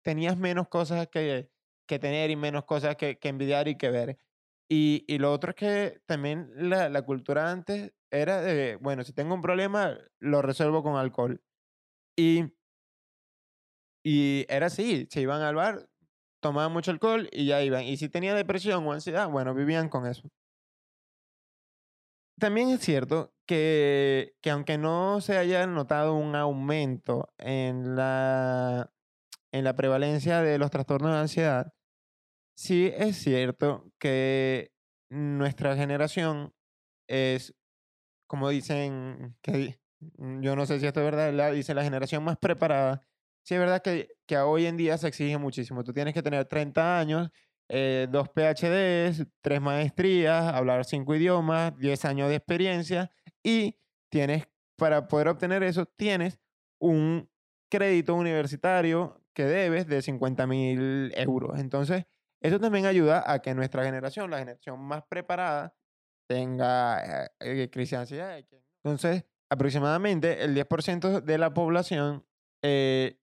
tenías 0.05 0.37
menos 0.37 0.68
cosas 0.68 1.09
que, 1.09 1.51
que 1.87 1.98
tener 1.98 2.31
y 2.31 2.37
menos 2.37 2.64
cosas 2.64 2.96
que, 2.96 3.18
que 3.18 3.29
envidiar 3.29 3.68
y 3.68 3.77
que 3.77 3.90
ver. 3.90 4.18
Y, 4.74 5.04
y, 5.06 5.18
lo 5.18 5.30
otro 5.30 5.50
es 5.50 5.56
que 5.56 6.00
también 6.06 6.50
la, 6.56 6.88
la 6.88 7.02
cultura 7.02 7.50
antes 7.50 7.92
era 8.11 8.40
de, 8.40 8.76
bueno, 8.76 9.04
si 9.04 9.12
tengo 9.12 9.35
un 9.35 9.42
problema, 9.42 9.98
lo 10.18 10.40
resuelvo 10.40 10.82
con 10.82 10.96
alcohol. 10.96 11.42
Y, 12.16 12.54
y 14.02 14.46
era 14.48 14.66
así, 14.68 15.06
se 15.11 15.20
iban 15.20 15.42
al 15.42 15.56
bar, 15.56 15.90
tomaban 16.40 16.72
mucho 16.72 16.90
alcohol 16.90 17.28
y 17.32 17.48
ya 17.48 17.62
iban. 17.62 17.85
Y 17.85 17.98
si 17.98 18.08
tenía 18.08 18.35
depresión 18.35 18.87
o 18.87 18.92
ansiedad, 18.94 19.28
bueno, 19.28 19.54
vivían 19.54 19.90
con 19.90 20.06
eso. 20.06 20.30
También 22.40 22.70
es 22.70 22.80
cierto 22.80 23.35
que, 23.46 24.37
que 24.40 24.50
aunque 24.50 24.78
no 24.78 25.20
se 25.20 25.37
haya 25.37 25.66
notado 25.66 26.14
un 26.14 26.35
aumento 26.35 27.28
en 27.37 27.94
la, 27.94 28.90
en 29.52 29.64
la 29.64 29.76
prevalencia 29.76 30.40
de 30.40 30.56
los 30.56 30.70
trastornos 30.70 31.12
de 31.12 31.18
ansiedad, 31.18 31.74
sí 32.55 32.93
es 32.97 33.17
cierto 33.17 33.91
que 33.99 34.73
nuestra 35.11 35.77
generación 35.77 36.55
es 37.07 37.55
como 38.33 38.49
dicen, 38.49 39.37
que 39.43 39.79
mm, 40.17 40.41
yo 40.41 40.57
no 40.57 40.65
sé 40.65 40.81
si 40.81 40.87
esto 40.87 41.01
es 41.01 41.05
verdad, 41.05 41.35
la, 41.35 41.51
dice 41.53 41.75
la 41.75 41.85
generación 41.85 42.25
más 42.25 42.38
preparada. 42.38 43.03
Sí, 43.45 43.53
es 43.53 43.61
verdad 43.61 43.83
que, 43.83 44.09
que 44.27 44.38
hoy 44.38 44.65
en 44.65 44.79
día 44.79 44.97
se 44.97 45.09
exige 45.09 45.37
muchísimo. 45.37 45.85
Tú 45.85 45.93
tienes 45.93 46.15
que 46.15 46.23
tener 46.23 46.47
30 46.47 46.99
años, 46.99 47.31
eh, 47.69 48.07
dos 48.11 48.31
PhDs, 48.35 49.27
tres 49.43 49.61
maestrías, 49.61 50.47
hablar 50.47 50.87
cinco 50.87 51.15
idiomas, 51.15 51.77
10 51.77 52.07
años 52.07 52.31
de 52.31 52.37
experiencia 52.37 53.11
y 53.43 53.77
tienes, 54.09 54.49
para 54.77 55.09
poder 55.09 55.29
obtener 55.29 55.62
eso, 55.62 55.85
tienes 55.85 56.41
un 56.79 57.29
crédito 57.71 58.15
universitario 58.15 59.21
que 59.35 59.45
debes 59.45 59.87
de 59.87 60.01
50 60.01 60.47
mil 60.47 61.12
euros. 61.17 61.61
Entonces, 61.61 62.07
Esto 62.42 62.59
también 62.59 62.87
ayuda 62.87 63.22
a 63.24 63.40
que 63.40 63.55
nuestra 63.55 63.85
generación, 63.85 64.31
la 64.31 64.38
generación 64.38 64.81
más 64.81 65.05
preparada, 65.09 65.74
tenga 66.28 67.24
eh, 67.24 67.31
eh, 67.40 67.70
crisis 67.70 67.92
de 67.92 67.96
ansiedad. 67.98 68.44
Entonces, 68.83 69.24
aproximadamente 69.48 70.42
el 70.42 70.55
10% 70.55 71.20
de 71.20 71.38
la 71.38 71.55
población 71.55 72.26
eh, 72.62 73.18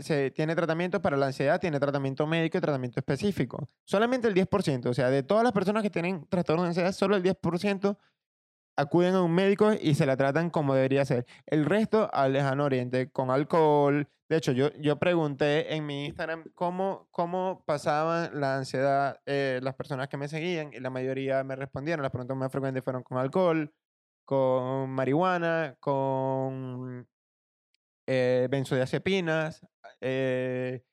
se, 0.00 0.32
tiene 0.32 0.56
tratamiento 0.56 1.00
para 1.00 1.16
la 1.16 1.26
ansiedad, 1.26 1.60
tiene 1.60 1.78
tratamiento 1.78 2.26
médico 2.26 2.58
y 2.58 2.60
tratamiento 2.60 2.98
específico. 2.98 3.68
Solamente 3.84 4.26
el 4.26 4.34
10%, 4.34 4.86
o 4.86 4.94
sea, 4.94 5.08
de 5.10 5.22
todas 5.22 5.44
las 5.44 5.52
personas 5.52 5.84
que 5.84 5.90
tienen 5.90 6.26
trastorno 6.28 6.62
de 6.62 6.68
ansiedad, 6.68 6.92
solo 6.92 7.14
el 7.14 7.22
10% 7.22 7.96
acuden 8.78 9.16
a 9.16 9.22
un 9.22 9.34
médico 9.34 9.72
y 9.72 9.94
se 9.94 10.06
la 10.06 10.16
tratan 10.16 10.50
como 10.50 10.74
debería 10.74 11.04
ser. 11.04 11.26
El 11.46 11.64
resto 11.64 12.08
al 12.12 12.32
lejano 12.32 12.64
oriente, 12.64 13.10
con 13.10 13.30
alcohol. 13.30 14.08
De 14.28 14.36
hecho, 14.36 14.52
yo, 14.52 14.70
yo 14.78 14.98
pregunté 14.98 15.74
en 15.74 15.84
mi 15.84 16.06
Instagram 16.06 16.44
cómo, 16.54 17.08
cómo 17.10 17.64
pasaban 17.66 18.40
la 18.40 18.56
ansiedad 18.56 19.20
eh, 19.26 19.58
las 19.62 19.74
personas 19.74 20.08
que 20.08 20.16
me 20.16 20.28
seguían 20.28 20.72
y 20.72 20.78
la 20.78 20.90
mayoría 20.90 21.42
me 21.42 21.56
respondieron. 21.56 22.02
Las 22.02 22.12
preguntas 22.12 22.36
más 22.36 22.52
frecuentes 22.52 22.84
fueron 22.84 23.02
con 23.02 23.18
alcohol, 23.18 23.74
con 24.24 24.90
marihuana, 24.90 25.76
con 25.80 27.08
eh, 28.06 28.46
benzodiazepinas, 28.48 29.66
eh, 30.00 30.84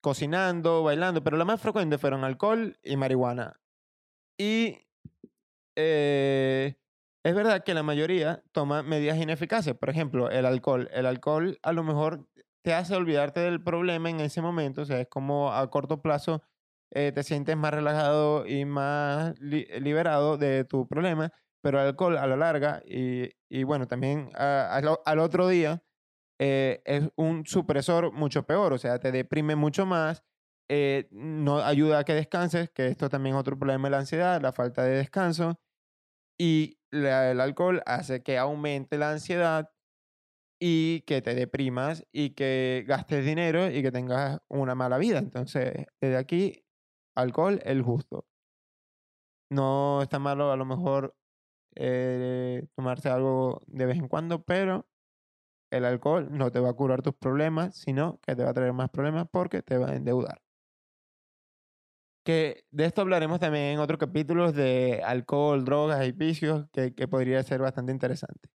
cocinando, 0.00 0.82
bailando, 0.82 1.22
pero 1.22 1.36
las 1.36 1.46
más 1.46 1.60
frecuentes 1.60 2.00
fueron 2.00 2.24
alcohol 2.24 2.78
y 2.82 2.96
marihuana. 2.96 3.60
Y 4.38 4.86
eh, 5.76 6.74
es 7.26 7.34
verdad 7.34 7.64
que 7.64 7.74
la 7.74 7.82
mayoría 7.82 8.44
toma 8.52 8.84
medidas 8.84 9.18
ineficaces. 9.18 9.74
Por 9.74 9.90
ejemplo, 9.90 10.30
el 10.30 10.46
alcohol. 10.46 10.88
El 10.92 11.06
alcohol 11.06 11.58
a 11.64 11.72
lo 11.72 11.82
mejor 11.82 12.28
te 12.62 12.72
hace 12.72 12.94
olvidarte 12.94 13.40
del 13.40 13.60
problema 13.60 14.08
en 14.10 14.20
ese 14.20 14.40
momento. 14.40 14.82
O 14.82 14.84
sea, 14.84 15.00
es 15.00 15.08
como 15.08 15.52
a 15.52 15.68
corto 15.68 16.00
plazo 16.00 16.42
eh, 16.92 17.10
te 17.12 17.24
sientes 17.24 17.56
más 17.56 17.74
relajado 17.74 18.46
y 18.46 18.64
más 18.64 19.34
liberado 19.40 20.38
de 20.38 20.64
tu 20.64 20.86
problema. 20.86 21.32
Pero 21.62 21.80
el 21.80 21.88
alcohol 21.88 22.16
a 22.16 22.28
la 22.28 22.36
larga 22.36 22.80
y, 22.86 23.64
bueno, 23.64 23.88
también 23.88 24.30
al 24.36 25.18
otro 25.18 25.48
día 25.48 25.82
eh, 26.38 26.80
es 26.84 27.08
un 27.16 27.44
supresor 27.44 28.12
mucho 28.12 28.44
peor. 28.46 28.72
O 28.72 28.78
sea, 28.78 29.00
te 29.00 29.10
deprime 29.10 29.56
mucho 29.56 29.84
más. 29.84 30.22
Eh, 30.68 31.08
no 31.10 31.58
ayuda 31.58 31.98
a 31.98 32.04
que 32.04 32.14
descanses, 32.14 32.70
que 32.70 32.86
esto 32.86 33.08
también 33.08 33.34
es 33.34 33.40
otro 33.40 33.58
problema 33.58 33.88
de 33.88 33.90
la 33.92 33.98
ansiedad, 33.98 34.40
la 34.40 34.52
falta 34.52 34.84
de 34.84 34.96
descanso. 34.98 35.58
Y 36.38 36.78
el 36.90 37.40
alcohol 37.40 37.82
hace 37.86 38.22
que 38.22 38.38
aumente 38.38 38.98
la 38.98 39.10
ansiedad 39.12 39.70
y 40.60 41.02
que 41.02 41.22
te 41.22 41.34
deprimas 41.34 42.06
y 42.12 42.30
que 42.30 42.84
gastes 42.86 43.24
dinero 43.24 43.70
y 43.70 43.82
que 43.82 43.92
tengas 43.92 44.40
una 44.48 44.74
mala 44.74 44.98
vida. 44.98 45.18
Entonces, 45.18 45.86
desde 46.00 46.16
aquí, 46.16 46.64
alcohol, 47.14 47.60
el 47.64 47.82
justo. 47.82 48.26
No 49.50 50.02
está 50.02 50.18
malo 50.18 50.50
a 50.50 50.56
lo 50.56 50.64
mejor 50.64 51.16
eh, 51.76 52.66
tomarse 52.76 53.08
algo 53.10 53.62
de 53.66 53.86
vez 53.86 53.98
en 53.98 54.08
cuando, 54.08 54.42
pero 54.44 54.88
el 55.70 55.84
alcohol 55.84 56.28
no 56.30 56.50
te 56.52 56.60
va 56.60 56.70
a 56.70 56.74
curar 56.74 57.02
tus 57.02 57.14
problemas, 57.14 57.76
sino 57.76 58.20
que 58.22 58.36
te 58.36 58.44
va 58.44 58.50
a 58.50 58.54
traer 58.54 58.72
más 58.72 58.90
problemas 58.90 59.28
porque 59.30 59.62
te 59.62 59.78
va 59.78 59.90
a 59.90 59.96
endeudar 59.96 60.45
que 62.26 62.64
de 62.72 62.86
esto 62.86 63.02
hablaremos 63.02 63.38
también 63.38 63.66
en 63.66 63.78
otros 63.78 64.00
capítulos 64.00 64.52
de 64.52 65.00
alcohol, 65.04 65.64
drogas 65.64 66.04
y 66.04 66.10
vicios, 66.10 66.66
que, 66.72 66.92
que 66.92 67.06
podría 67.06 67.40
ser 67.44 67.60
bastante 67.60 67.92
interesante. 67.92 68.50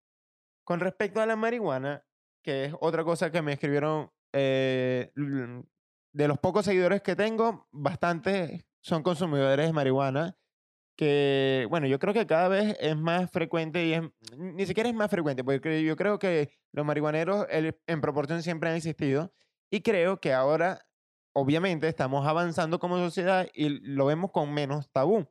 Con 0.65 0.81
respecto 0.81 1.21
a 1.21 1.25
la 1.25 1.37
marihuana, 1.37 2.03
que 2.43 2.65
es 2.65 2.75
otra 2.81 3.05
cosa 3.05 3.31
que 3.31 3.41
me 3.41 3.53
escribieron, 3.53 4.11
eh, 4.33 5.13
de 5.15 6.27
los 6.27 6.37
pocos 6.39 6.65
seguidores 6.65 7.01
que 7.01 7.15
tengo, 7.15 7.69
bastantes 7.71 8.65
son 8.81 9.03
consumidores 9.03 9.67
de 9.67 9.71
marihuana, 9.71 10.35
que, 10.97 11.65
bueno, 11.69 11.87
yo 11.87 11.97
creo 11.97 12.13
que 12.13 12.27
cada 12.27 12.49
vez 12.49 12.75
es 12.77 12.97
más 12.97 13.31
frecuente 13.31 13.85
y 13.85 13.93
es, 13.93 14.01
ni 14.35 14.65
siquiera 14.65 14.89
es 14.89 14.95
más 14.95 15.09
frecuente, 15.09 15.45
porque 15.45 15.81
yo 15.81 15.95
creo 15.95 16.19
que 16.19 16.51
los 16.73 16.85
marihuaneros 16.85 17.47
en 17.49 18.01
proporción 18.01 18.43
siempre 18.43 18.69
han 18.69 18.75
existido 18.75 19.31
y 19.69 19.79
creo 19.79 20.19
que 20.19 20.33
ahora 20.33 20.85
obviamente 21.33 21.87
estamos 21.87 22.27
avanzando 22.27 22.79
como 22.79 22.97
sociedad 22.97 23.47
y 23.53 23.69
lo 23.69 24.05
vemos 24.05 24.31
con 24.31 24.53
menos 24.53 24.89
tabú. 24.91 25.27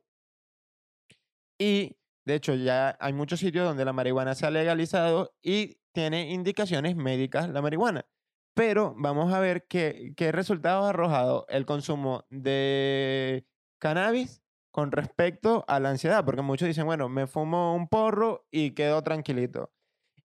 Y 1.59 1.97
de 2.25 2.35
hecho 2.35 2.55
ya 2.55 2.97
hay 2.99 3.13
muchos 3.13 3.39
sitios 3.39 3.67
donde 3.67 3.85
la 3.85 3.93
marihuana 3.93 4.35
se 4.35 4.45
ha 4.45 4.51
legalizado 4.51 5.35
y 5.41 5.77
tiene 5.93 6.31
indicaciones 6.31 6.95
médicas 6.95 7.49
la 7.49 7.61
marihuana. 7.61 8.05
Pero 8.53 8.93
vamos 8.97 9.33
a 9.33 9.39
ver 9.39 9.65
qué, 9.67 10.13
resultados 10.31 10.85
ha 10.85 10.89
arrojado 10.89 11.45
el 11.49 11.65
consumo 11.65 12.25
de 12.29 13.45
cannabis 13.79 14.41
con 14.71 14.91
respecto 14.91 15.65
a 15.67 15.79
la 15.79 15.89
ansiedad, 15.89 16.25
porque 16.25 16.41
muchos 16.41 16.67
dicen, 16.67 16.85
bueno, 16.85 17.09
me 17.09 17.27
fumo 17.27 17.75
un 17.75 17.87
porro 17.87 18.45
y 18.51 18.71
quedo 18.71 19.01
tranquilito. 19.03 19.71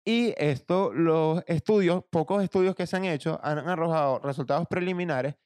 Y 0.05 0.35
esto, 0.39 0.93
los 0.93 1.43
estudios, 1.47 2.05
pocos 2.11 2.43
estudios 2.43 2.75
que 2.75 2.87
se 2.87 2.97
han 2.97 3.05
hecho, 3.05 3.41
han 3.43 3.59
arrojado 3.69 4.21
resultados 4.21 4.67
preliminares 4.69 5.37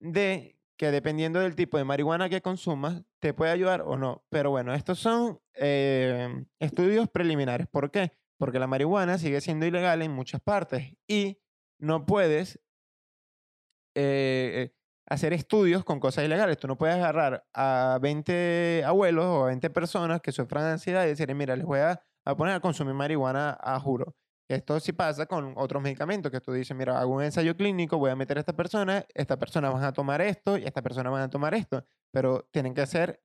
de 0.00 0.58
que 0.76 0.90
dependiendo 0.90 1.40
del 1.40 1.56
tipo 1.56 1.78
de 1.78 1.84
marihuana 1.84 2.28
que 2.28 2.42
consumas, 2.42 3.02
te 3.20 3.32
puede 3.32 3.50
ayudar 3.50 3.82
o 3.82 3.96
no. 3.96 4.24
Pero 4.28 4.50
bueno, 4.50 4.74
estos 4.74 4.98
son 4.98 5.40
eh, 5.54 6.44
estudios 6.58 7.08
preliminares. 7.08 7.66
¿Por 7.66 7.90
qué? 7.90 8.12
Porque 8.38 8.58
la 8.58 8.66
marihuana 8.66 9.18
sigue 9.18 9.40
siendo 9.40 9.66
ilegal 9.66 10.02
en 10.02 10.12
muchas 10.12 10.40
partes 10.42 10.94
y 11.08 11.38
no 11.78 12.04
puedes 12.04 12.60
eh, 13.94 14.74
hacer 15.06 15.32
estudios 15.32 15.84
con 15.84 16.00
cosas 16.00 16.24
ilegales. 16.24 16.58
Tú 16.58 16.68
no 16.68 16.76
puedes 16.76 16.96
agarrar 16.96 17.46
a 17.54 17.98
20 18.02 18.84
abuelos 18.84 19.24
o 19.24 19.44
a 19.44 19.46
20 19.46 19.70
personas 19.70 20.20
que 20.20 20.32
sufran 20.32 20.64
de 20.64 20.70
ansiedad 20.72 21.04
y 21.04 21.08
decir, 21.08 21.34
mira, 21.34 21.56
les 21.56 21.64
voy 21.64 21.78
a, 21.80 22.02
a 22.24 22.36
poner 22.36 22.54
a 22.54 22.60
consumir 22.60 22.94
marihuana 22.94 23.56
a 23.58 23.80
juro. 23.80 24.14
Esto 24.48 24.78
sí 24.78 24.92
pasa 24.92 25.26
con 25.26 25.54
otros 25.56 25.82
medicamentos, 25.82 26.30
que 26.30 26.40
tú 26.40 26.52
dices, 26.52 26.76
mira, 26.76 27.00
hago 27.00 27.14
un 27.14 27.22
ensayo 27.22 27.56
clínico, 27.56 27.98
voy 27.98 28.10
a 28.10 28.16
meter 28.16 28.36
a 28.36 28.40
esta 28.40 28.54
persona, 28.54 29.04
esta 29.12 29.38
persona 29.38 29.70
van 29.70 29.82
a 29.82 29.92
tomar 29.92 30.20
esto 30.20 30.56
y 30.56 30.64
esta 30.64 30.82
persona 30.82 31.10
van 31.10 31.22
a 31.22 31.30
tomar 31.30 31.54
esto, 31.54 31.84
pero 32.12 32.48
tienen 32.52 32.72
que 32.72 32.86
ser 32.86 33.22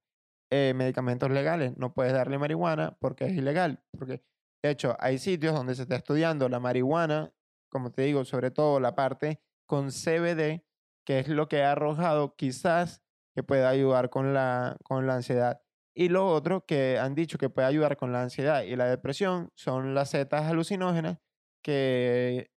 eh, 0.52 0.74
medicamentos 0.76 1.30
legales. 1.30 1.78
No 1.78 1.94
puedes 1.94 2.12
darle 2.14 2.38
marihuana 2.38 2.98
porque 3.00 3.26
es 3.26 3.34
ilegal. 3.34 3.84
Porque, 3.98 4.24
de 4.64 4.70
hecho, 4.72 4.98
hay 5.00 5.18
sitios 5.18 5.54
donde 5.54 5.76
se 5.76 5.84
está 5.84 5.96
estudiando 5.96 6.50
la 6.50 6.60
marihuana, 6.60 7.32
como 7.70 7.92
te 7.92 8.02
digo, 8.02 8.26
sobre 8.26 8.52
todo 8.52 8.80
la 8.80 8.96
parte 8.96 9.42
con 9.66 9.92
CBD, 9.92 10.66
que 11.06 11.20
es 11.20 11.30
lo 11.30 11.48
que 11.48 11.64
ha 11.64 11.72
arrojado 11.72 12.36
quizás 12.36 13.02
que 13.34 13.44
pueda 13.44 13.70
ayudar 13.70 14.10
con 14.10 14.34
la, 14.34 14.78
con 14.84 15.08
la 15.08 15.16
ansiedad. 15.16 15.62
Y 15.96 16.10
lo 16.10 16.28
otro 16.28 16.66
que 16.66 16.98
han 16.98 17.16
dicho 17.16 17.38
que 17.38 17.50
puede 17.50 17.68
ayudar 17.68 17.98
con 17.98 18.14
la 18.14 18.22
ansiedad 18.24 18.64
y 18.64 18.76
la 18.76 18.86
depresión 18.86 19.50
son 19.56 19.94
las 19.94 20.12
setas 20.12 20.44
alucinógenas, 20.50 21.20
que 21.64 22.50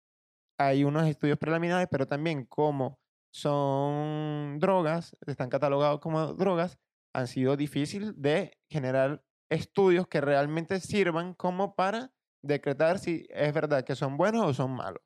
hay 0.60 0.84
unos 0.84 1.08
estudios 1.08 1.38
preliminares, 1.40 1.88
pero 1.92 2.08
también 2.08 2.46
como 2.46 3.00
son 3.34 4.60
drogas, 4.60 5.16
están 5.26 5.50
catalogados 5.50 6.00
como 6.00 6.34
drogas, 6.34 6.78
han 7.14 7.28
sido 7.28 7.58
difíciles 7.58 8.14
de 8.16 8.58
generar 8.70 9.24
estudios 9.50 10.08
que 10.08 10.22
realmente 10.22 10.80
sirvan 10.80 11.34
como 11.34 11.76
para 11.76 12.12
decretar 12.44 13.00
si 13.00 13.26
es 13.30 13.54
verdad 13.54 13.84
que 13.84 13.96
son 13.96 14.18
buenos 14.18 14.46
o 14.46 14.54
son 14.54 14.72
malos. 14.72 15.02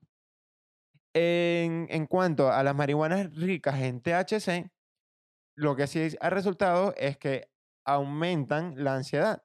En, 1.13 1.87
en 1.89 2.05
cuanto 2.05 2.51
a 2.51 2.63
las 2.63 2.75
marihuanas 2.75 3.35
ricas 3.35 3.79
en 3.81 4.01
THC, 4.01 4.71
lo 5.55 5.75
que 5.75 5.87
sí 5.87 6.15
ha 6.19 6.29
resultado 6.29 6.93
es 6.97 7.17
que 7.17 7.49
aumentan 7.87 8.75
la 8.83 8.95
ansiedad. 8.95 9.43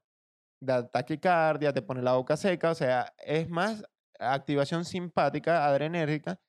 Da 0.60 0.88
taquicardia, 0.88 1.72
te 1.72 1.82
pone 1.82 2.02
la 2.02 2.14
boca 2.14 2.36
seca, 2.36 2.70
o 2.70 2.74
sea, 2.74 3.14
es 3.18 3.48
más 3.48 3.84
activación 4.18 4.84
simpática, 4.84 5.66
adrenérgica, 5.66 6.40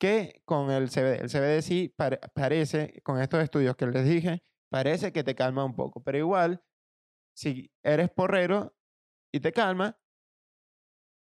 que 0.00 0.42
con 0.44 0.70
el 0.70 0.90
CBD. 0.90 1.22
El 1.22 1.30
CBD 1.30 1.62
sí 1.62 1.94
parece, 2.34 3.00
con 3.02 3.20
estos 3.20 3.42
estudios 3.42 3.76
que 3.76 3.86
les 3.86 4.04
dije, 4.04 4.42
parece 4.70 5.12
que 5.12 5.24
te 5.24 5.34
calma 5.34 5.64
un 5.64 5.74
poco, 5.74 6.02
pero 6.02 6.18
igual, 6.18 6.62
si 7.36 7.72
eres 7.84 8.10
porrero 8.10 8.74
y 9.32 9.40
te 9.40 9.52
calma, 9.52 9.98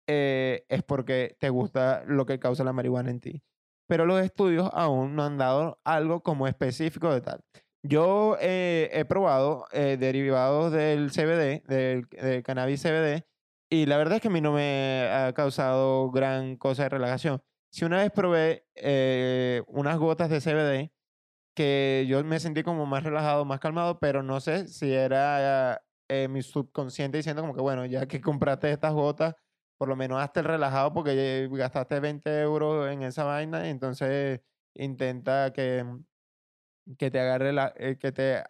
eh, 0.08 0.64
es 0.68 0.82
porque 0.84 1.36
te 1.40 1.50
gusta 1.50 2.04
lo 2.06 2.26
que 2.26 2.38
causa 2.38 2.64
la 2.64 2.72
marihuana 2.72 3.10
en 3.10 3.20
ti. 3.20 3.42
Pero 3.88 4.06
los 4.06 4.20
estudios 4.22 4.70
aún 4.72 5.16
no 5.16 5.24
han 5.24 5.38
dado 5.38 5.80
algo 5.84 6.22
como 6.22 6.48
específico 6.48 7.12
de 7.12 7.20
tal. 7.20 7.40
Yo 7.88 8.36
eh, 8.40 8.90
he 8.92 9.04
probado 9.04 9.66
eh, 9.70 9.96
derivados 9.98 10.72
del 10.72 11.10
CBD, 11.10 11.62
del, 11.66 12.42
cannabis 12.42 12.82
CBD, 12.82 13.24
y 13.70 13.86
la 13.86 13.96
verdad 13.96 14.16
es 14.16 14.22
que 14.22 14.28
a 14.28 14.30
mí 14.30 14.40
no 14.40 14.52
me 14.52 15.08
ha 15.12 15.32
causado 15.34 16.10
gran 16.10 16.56
cosa 16.56 16.84
de 16.84 16.88
relajación. 16.88 17.42
Si 17.70 17.84
una 17.84 17.98
vez 17.98 18.10
probé 18.10 18.66
eh, 18.74 19.62
unas 19.68 19.98
gotas 19.98 20.30
de 20.30 20.40
CBD, 20.40 20.92
que 21.54 22.06
yo 22.08 22.22
me 22.24 22.40
sentí 22.40 22.62
como 22.62 22.86
más 22.86 23.04
relajado, 23.04 23.44
más 23.44 23.60
calmado, 23.60 23.98
pero 24.00 24.22
no 24.22 24.40
sé 24.40 24.68
si 24.68 24.92
era 24.92 25.80
mi 26.28 26.42
subconsciente 26.42 27.18
diciendo 27.18 27.42
como 27.42 27.54
que, 27.54 27.62
bueno, 27.62 27.84
ya 27.86 28.06
que 28.06 28.20
compraste 28.20 28.70
estas 28.72 28.92
gotas, 28.94 29.34
por 29.78 29.88
lo 29.88 29.96
menos 29.96 30.20
hazte 30.20 30.40
el 30.40 30.46
relajado 30.46 30.92
porque 30.92 31.48
gastaste 31.52 32.00
20 32.00 32.40
euros 32.42 32.90
en 32.90 33.02
esa 33.02 33.24
vaina, 33.24 33.68
entonces 33.68 34.40
intenta 34.74 35.52
que 35.52 35.84
que 36.98 37.10
te 37.10 37.20
agarre 37.20 37.52
la, 37.52 37.72
eh, 37.76 37.96
que 37.98 38.12
te 38.12 38.42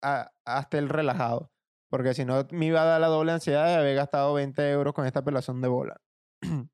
hasta 0.00 0.78
el 0.78 0.88
relajado. 0.88 1.50
Porque 1.88 2.14
si 2.14 2.24
no 2.24 2.46
me 2.50 2.66
iba 2.66 2.82
a 2.82 2.86
dar 2.86 3.00
la 3.00 3.06
doble 3.06 3.32
ansiedad 3.32 3.66
de 3.66 3.74
haber 3.74 3.96
gastado 3.96 4.34
20 4.34 4.70
euros 4.70 4.94
con 4.94 5.06
esta 5.06 5.22
pelazón 5.22 5.60
de 5.60 5.68
bola. 5.68 6.00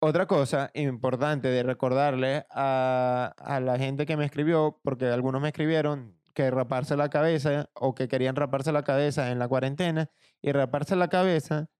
Otra 0.00 0.26
cosa 0.26 0.70
importante 0.74 1.48
de 1.48 1.62
recordarle 1.62 2.44
a, 2.50 3.34
a 3.38 3.60
la 3.60 3.78
gente 3.78 4.04
que 4.04 4.16
me 4.16 4.24
escribió, 4.26 4.78
porque 4.82 5.06
algunos 5.06 5.40
me 5.40 5.48
escribieron 5.48 6.20
que 6.34 6.50
raparse 6.50 6.96
la 6.96 7.08
cabeza 7.08 7.70
o 7.72 7.94
que 7.94 8.08
querían 8.08 8.36
raparse 8.36 8.72
la 8.72 8.82
cabeza 8.82 9.30
en 9.30 9.38
la 9.38 9.48
cuarentena 9.48 10.10
y 10.42 10.52
raparse 10.52 10.94
la 10.94 11.08
cabeza 11.08 11.70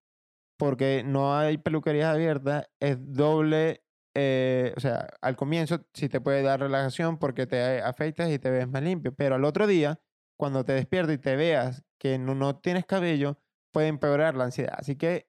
porque 0.57 1.03
no 1.05 1.37
hay 1.37 1.59
peluquerías 1.59 2.15
abiertas 2.15 2.69
es 2.81 2.97
doble, 3.13 3.85
eh, 4.19 4.73
o 4.77 4.81
sea, 4.81 5.09
al 5.21 5.37
comienzo 5.37 5.85
sí 5.93 6.09
te 6.09 6.23
puede 6.23 6.43
dar 6.43 6.61
relajación 6.61 7.19
porque 7.19 7.47
te 7.47 7.83
afeitas 7.83 8.31
y 8.31 8.39
te 8.39 8.51
ves 8.51 8.67
más 8.67 8.83
limpio, 8.83 9.15
pero 9.15 9.35
al 9.35 9.45
otro 9.45 9.67
día, 9.67 10.01
cuando 10.39 10.65
te 10.65 10.73
despiertas 10.73 11.17
y 11.17 11.19
te 11.19 11.37
veas 11.37 11.85
que 11.99 12.19
no, 12.19 12.35
no 12.35 12.59
tienes 12.59 12.87
cabello, 12.87 13.39
puede 13.73 13.89
empeorar 13.89 14.35
la 14.35 14.45
ansiedad. 14.45 14.75
Así 14.79 14.97
que 14.97 15.29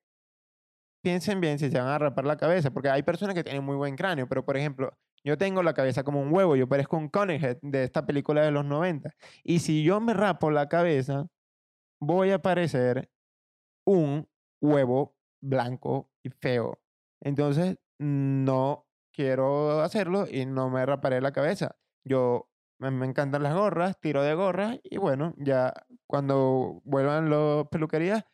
piensen 1.03 1.41
bien 1.41 1.59
si 1.59 1.69
se 1.69 1.77
van 1.77 1.89
a 1.89 1.99
rapar 1.99 2.25
la 2.25 2.37
cabeza, 2.37 2.71
porque 2.71 2.89
hay 2.89 3.03
personas 3.03 3.35
que 3.35 3.43
tienen 3.43 3.63
muy 3.63 3.75
buen 3.75 3.97
cráneo, 3.97 4.27
pero 4.29 4.45
por 4.45 4.55
ejemplo, 4.55 4.97
yo 5.21 5.37
tengo 5.37 5.63
la 5.63 5.73
cabeza 5.73 6.03
como 6.05 6.21
un 6.21 6.33
huevo, 6.33 6.55
yo 6.55 6.69
parezco 6.69 6.95
un 6.95 7.09
Cunningham 7.09 7.57
de 7.61 7.83
esta 7.83 8.05
película 8.05 8.41
de 8.41 8.51
los 8.51 8.63
90. 8.63 9.13
Y 9.43 9.59
si 9.59 9.83
yo 9.83 9.99
me 9.99 10.13
rapo 10.13 10.49
la 10.49 10.69
cabeza, 10.69 11.27
voy 11.99 12.31
a 12.31 12.41
parecer 12.41 13.09
un 13.85 14.29
huevo 14.61 15.17
blanco 15.41 16.09
y 16.23 16.29
feo. 16.29 16.79
Entonces, 17.21 17.77
no 17.99 18.87
quiero 19.11 19.81
hacerlo 19.81 20.27
y 20.29 20.45
no 20.45 20.69
me 20.69 20.85
raparé 20.85 21.21
la 21.21 21.31
cabeza. 21.31 21.77
Yo 22.03 22.49
me, 22.79 23.05
encantan 23.05 23.43
las 23.43 23.55
gorras, 23.55 23.99
tiro 23.99 24.23
de 24.23 24.33
gorras 24.35 24.79
y 24.83 24.97
bueno, 24.97 25.33
ya 25.37 25.73
cuando 26.05 26.81
vuelvan 26.85 27.29
las 27.29 27.67
peluquerías, 27.69 28.25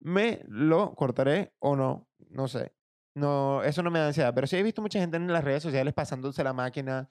me 0.00 0.42
lo 0.48 0.94
cortaré 0.94 1.54
o 1.60 1.76
no, 1.76 2.08
no 2.30 2.48
sé. 2.48 2.74
No, 3.14 3.62
eso 3.64 3.82
no 3.82 3.90
me 3.90 3.98
da 3.98 4.08
ansiedad, 4.08 4.34
pero 4.34 4.46
sí 4.46 4.56
he 4.56 4.62
visto 4.62 4.82
mucha 4.82 5.00
gente 5.00 5.16
en 5.16 5.32
las 5.32 5.44
redes 5.44 5.62
sociales 5.62 5.94
pasándose 5.94 6.44
la 6.44 6.52
máquina 6.52 7.10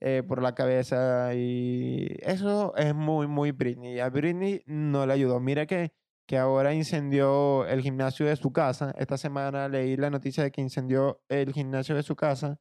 eh, 0.00 0.22
por 0.26 0.42
la 0.42 0.54
cabeza 0.54 1.34
y 1.34 2.06
eso 2.20 2.74
es 2.76 2.94
muy, 2.94 3.26
muy 3.26 3.52
Britney. 3.52 3.98
A 4.00 4.10
Britney 4.10 4.62
no 4.66 5.06
le 5.06 5.12
ayudó. 5.14 5.40
Mira 5.40 5.66
que, 5.66 5.92
que 6.28 6.36
ahora 6.36 6.74
incendió 6.74 7.66
el 7.66 7.80
gimnasio 7.80 8.26
de 8.26 8.36
su 8.36 8.52
casa. 8.52 8.94
Esta 8.98 9.16
semana 9.16 9.66
leí 9.66 9.96
la 9.96 10.10
noticia 10.10 10.44
de 10.44 10.52
que 10.52 10.60
incendió 10.60 11.22
el 11.30 11.54
gimnasio 11.54 11.96
de 11.96 12.02
su 12.02 12.16
casa 12.16 12.60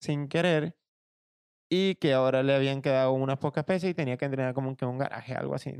sin 0.00 0.26
querer 0.26 0.76
y 1.70 1.94
que 1.94 2.14
ahora 2.14 2.42
le 2.42 2.56
habían 2.56 2.82
quedado 2.82 3.12
unas 3.12 3.38
pocas 3.38 3.64
pesas 3.64 3.90
y 3.90 3.94
tenía 3.94 4.16
que 4.16 4.24
entrenar 4.24 4.54
como 4.54 4.76
que 4.76 4.86
un 4.86 4.98
garaje, 4.98 5.34
algo 5.34 5.54
así. 5.54 5.72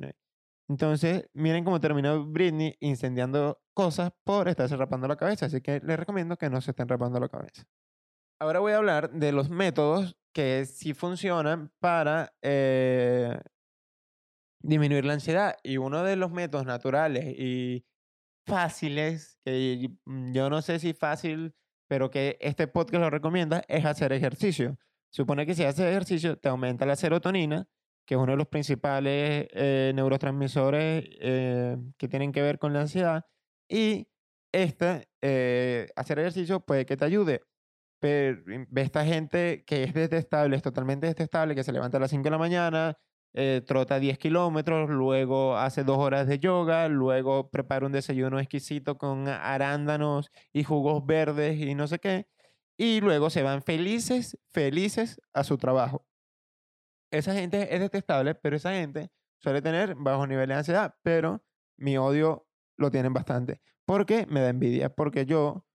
Entonces, 0.69 1.29
miren 1.35 1.65
cómo 1.65 1.81
terminó 1.81 2.25
Britney 2.25 2.77
incendiando 2.79 3.61
cosas 3.75 4.13
por 4.23 4.47
estarse 4.49 4.77
rapando 4.77 5.09
la 5.09 5.17
cabeza. 5.17 5.47
Así 5.47 5.61
que 5.61 5.81
les 5.81 5.99
recomiendo 5.99 6.37
que 6.37 6.49
no 6.49 6.61
se 6.61 6.71
estén 6.71 6.89
rapando 6.89 7.19
la 7.19 7.29
cabeza. 7.29 7.65
Ahora 8.41 8.61
voy 8.61 8.73
a 8.73 8.77
hablar 8.77 9.11
de 9.11 9.33
los 9.33 9.51
métodos 9.51 10.17
que 10.33 10.65
sí 10.65 10.95
funcionan 10.95 11.73
para 11.81 12.35
eh, 12.41 13.37
disminuir 14.61 15.05
la 15.05 15.15
ansiedad. 15.15 15.57
Y 15.63 15.79
uno 15.79 16.03
de 16.03 16.17
los 16.17 16.31
métodos 16.31 16.67
naturales 16.67 17.25
y 17.39 17.85
fáciles, 18.47 19.39
que 19.45 19.91
mm, 20.05 20.33
yo 20.33 20.51
no 20.51 20.63
sé 20.63 20.79
si 20.79 20.95
fácil, 20.95 21.55
pero 21.89 22.11
que 22.11 22.37
este 22.41 22.69
podcast 22.69 23.03
lo 23.03 23.11
recomienda, 23.11 23.63
es 23.69 23.85
hacer 23.85 24.13
ejercicio. 24.13 24.79
Supone 25.11 25.47
que 25.47 25.55
si 25.55 25.65
haces 25.65 25.87
ejercicio 25.87 26.39
te 26.39 26.49
aumenta 26.49 26.87
la 26.87 26.97
serotonina, 26.97 27.69
que 28.07 28.15
es 28.15 28.21
uno 28.21 28.33
de 28.33 28.39
los 28.39 28.49
principales 28.49 29.49
eh, 29.53 29.93
neurotransmisores 29.95 31.05
eh, 31.21 31.77
que 31.99 32.09
tienen 32.09 32.33
que 32.33 32.43
ver 32.43 32.59
con 32.59 32.73
la 32.73 32.83
ansiedad. 32.83 33.25
Y 33.69 34.09
este, 34.53 35.09
eh, 35.23 35.89
hacer 35.97 36.19
ejercicio 36.21 36.61
puede 36.61 36.87
que 36.87 36.97
te 36.97 37.05
ayude. 37.05 37.43
Pero 38.01 38.43
ve 38.47 38.83
esta 38.83 39.05
gente 39.05 39.65
que 39.67 39.85
es 39.85 39.95
detestable, 39.95 40.57
es 40.57 40.63
totalmente 40.63 41.07
detestable, 41.07 41.55
que 41.55 41.65
se 41.65 41.73
levanta 41.73 41.97
a 41.99 42.01
las 42.01 42.11
5 42.11 42.25
de 42.25 42.31
la 42.31 42.39
mañana, 42.39 42.99
eh, 43.39 43.61
trota 43.67 43.99
10 43.99 44.17
kilómetros, 44.17 44.89
luego 44.89 45.59
hace 45.59 45.85
dos 45.85 45.99
horas 45.99 46.27
de 46.27 46.39
yoga, 46.39 46.89
luego 46.89 47.51
prepara 47.51 47.85
un 47.85 47.93
desayuno 47.93 48.41
exquisito 48.41 48.97
con 48.97 49.29
arándanos 49.29 50.31
y 50.55 50.65
jugos 50.65 51.05
verdes 51.05 51.61
y 51.61 51.75
no 51.75 51.87
sé 51.87 51.99
qué, 51.99 52.29
y 52.79 53.03
luego 53.03 53.29
se 53.29 53.43
van 53.43 53.63
felices, 53.63 54.39
felices 54.53 55.21
a 55.35 55.45
su 55.45 55.59
trabajo. 55.59 56.07
Esa 57.11 57.35
gente 57.35 57.75
es 57.75 57.81
detestable, 57.81 58.35
pero 58.35 58.57
esa 58.57 58.73
gente 58.73 59.11
suele 59.39 59.61
tener 59.61 59.97
bajo 59.97 60.27
nivel 60.27 60.49
de 60.49 60.55
ansiedad, 60.55 60.95
pero 61.03 61.45
mi 61.77 61.99
odio 61.99 62.49
lo 62.79 62.91
tienen 62.91 63.13
bastante, 63.13 63.61
porque 63.85 64.25
me 64.31 64.41
da 64.41 64.49
envidia, 64.49 64.89
porque 64.89 65.27
yo 65.27 65.67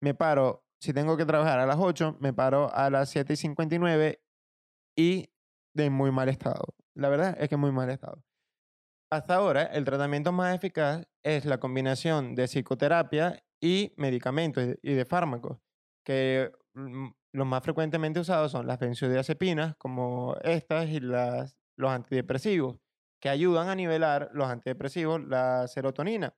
me 0.00 0.14
paro, 0.14 0.64
si 0.80 0.92
tengo 0.92 1.16
que 1.16 1.26
trabajar 1.26 1.58
a 1.58 1.66
las 1.66 1.78
8, 1.80 2.18
me 2.20 2.32
paro 2.32 2.72
a 2.72 2.88
las 2.88 3.10
7 3.10 3.32
y 3.32 3.36
59 3.36 4.22
y 4.96 5.30
de 5.74 5.90
muy 5.90 6.12
mal 6.12 6.28
estado. 6.28 6.64
La 6.94 7.08
verdad 7.08 7.36
es 7.38 7.48
que 7.48 7.56
muy 7.56 7.72
mal 7.72 7.90
estado. 7.90 8.22
Hasta 9.10 9.36
ahora, 9.36 9.64
el 9.64 9.84
tratamiento 9.84 10.32
más 10.32 10.54
eficaz 10.54 11.06
es 11.22 11.44
la 11.44 11.58
combinación 11.58 12.34
de 12.34 12.48
psicoterapia 12.48 13.44
y 13.60 13.92
medicamentos 13.96 14.76
y 14.82 14.94
de 14.94 15.04
fármacos, 15.04 15.58
que 16.04 16.52
mm, 16.74 17.08
los 17.32 17.46
más 17.46 17.62
frecuentemente 17.62 18.20
usados 18.20 18.52
son 18.52 18.66
las 18.66 18.78
benzodiazepinas, 18.78 19.76
como 19.76 20.36
estas, 20.42 20.88
y 20.88 21.00
las, 21.00 21.56
los 21.76 21.90
antidepresivos, 21.90 22.76
que 23.20 23.28
ayudan 23.28 23.68
a 23.68 23.74
nivelar 23.74 24.30
los 24.32 24.48
antidepresivos, 24.48 25.20
la 25.24 25.66
serotonina. 25.68 26.34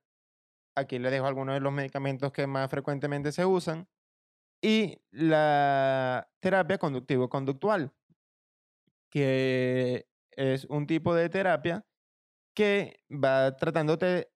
Aquí 0.75 0.99
les 0.99 1.11
dejo 1.11 1.25
algunos 1.27 1.55
de 1.55 1.61
los 1.61 1.73
medicamentos 1.73 2.31
que 2.31 2.47
más 2.47 2.69
frecuentemente 2.69 3.31
se 3.31 3.45
usan. 3.45 3.87
Y 4.61 5.01
la 5.11 6.29
terapia 6.39 6.77
conductivo-conductual, 6.77 7.91
que 9.09 10.07
es 10.37 10.65
un 10.65 10.87
tipo 10.87 11.15
de 11.15 11.29
terapia 11.29 11.85
que 12.55 13.03
va 13.11 13.55
tratándote 13.57 14.29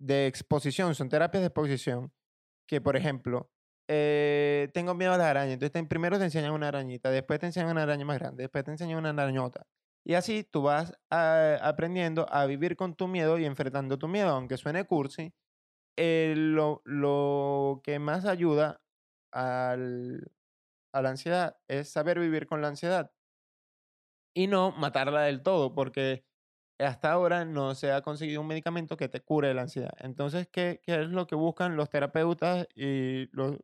de 0.00 0.26
exposición, 0.26 0.94
son 0.94 1.08
terapias 1.08 1.42
de 1.42 1.48
exposición, 1.48 2.12
que 2.68 2.80
por 2.80 2.96
ejemplo, 2.96 3.52
eh, 3.88 4.70
tengo 4.74 4.94
miedo 4.94 5.12
a 5.14 5.18
las 5.18 5.26
arañas, 5.28 5.54
entonces 5.54 5.72
te- 5.72 5.84
primero 5.88 6.18
te 6.18 6.24
enseñan 6.24 6.52
una 6.52 6.68
arañita, 6.68 7.10
después 7.10 7.40
te 7.40 7.46
enseñan 7.46 7.70
una 7.70 7.82
araña 7.84 8.04
más 8.04 8.18
grande, 8.18 8.44
después 8.44 8.64
te 8.64 8.72
enseñan 8.72 8.98
una 8.98 9.10
arañota. 9.10 9.66
Y 10.04 10.14
así 10.14 10.44
tú 10.44 10.62
vas 10.62 10.94
ah, 11.10 11.58
aprendiendo 11.62 12.26
a 12.32 12.46
vivir 12.46 12.76
con 12.76 12.94
tu 12.96 13.08
miedo 13.08 13.38
y 13.38 13.44
enfrentando 13.46 13.98
tu 13.98 14.08
miedo, 14.08 14.30
aunque 14.30 14.56
suene 14.58 14.84
cursi, 14.86 15.34
eh, 15.96 16.34
lo, 16.36 16.82
lo 16.84 17.80
que 17.84 17.98
más 17.98 18.24
ayuda 18.26 18.82
al- 19.32 20.32
a 20.92 21.02
la 21.02 21.10
ansiedad 21.10 21.56
es 21.68 21.90
saber 21.90 22.18
vivir 22.20 22.46
con 22.46 22.62
la 22.62 22.68
ansiedad 22.68 23.12
y 24.34 24.46
no 24.46 24.72
matarla 24.72 25.22
del 25.22 25.42
todo, 25.42 25.74
porque 25.74 26.24
hasta 26.78 27.12
ahora 27.12 27.44
no 27.44 27.74
se 27.74 27.92
ha 27.92 28.02
conseguido 28.02 28.40
un 28.40 28.46
medicamento 28.46 28.96
que 28.96 29.08
te 29.08 29.20
cure 29.20 29.54
la 29.54 29.62
ansiedad. 29.62 29.92
Entonces, 29.98 30.48
¿qué, 30.50 30.80
qué 30.82 31.02
es 31.02 31.08
lo 31.08 31.26
que 31.26 31.34
buscan 31.34 31.76
los 31.76 31.90
terapeutas 31.90 32.66
y, 32.74 33.28
los, 33.32 33.58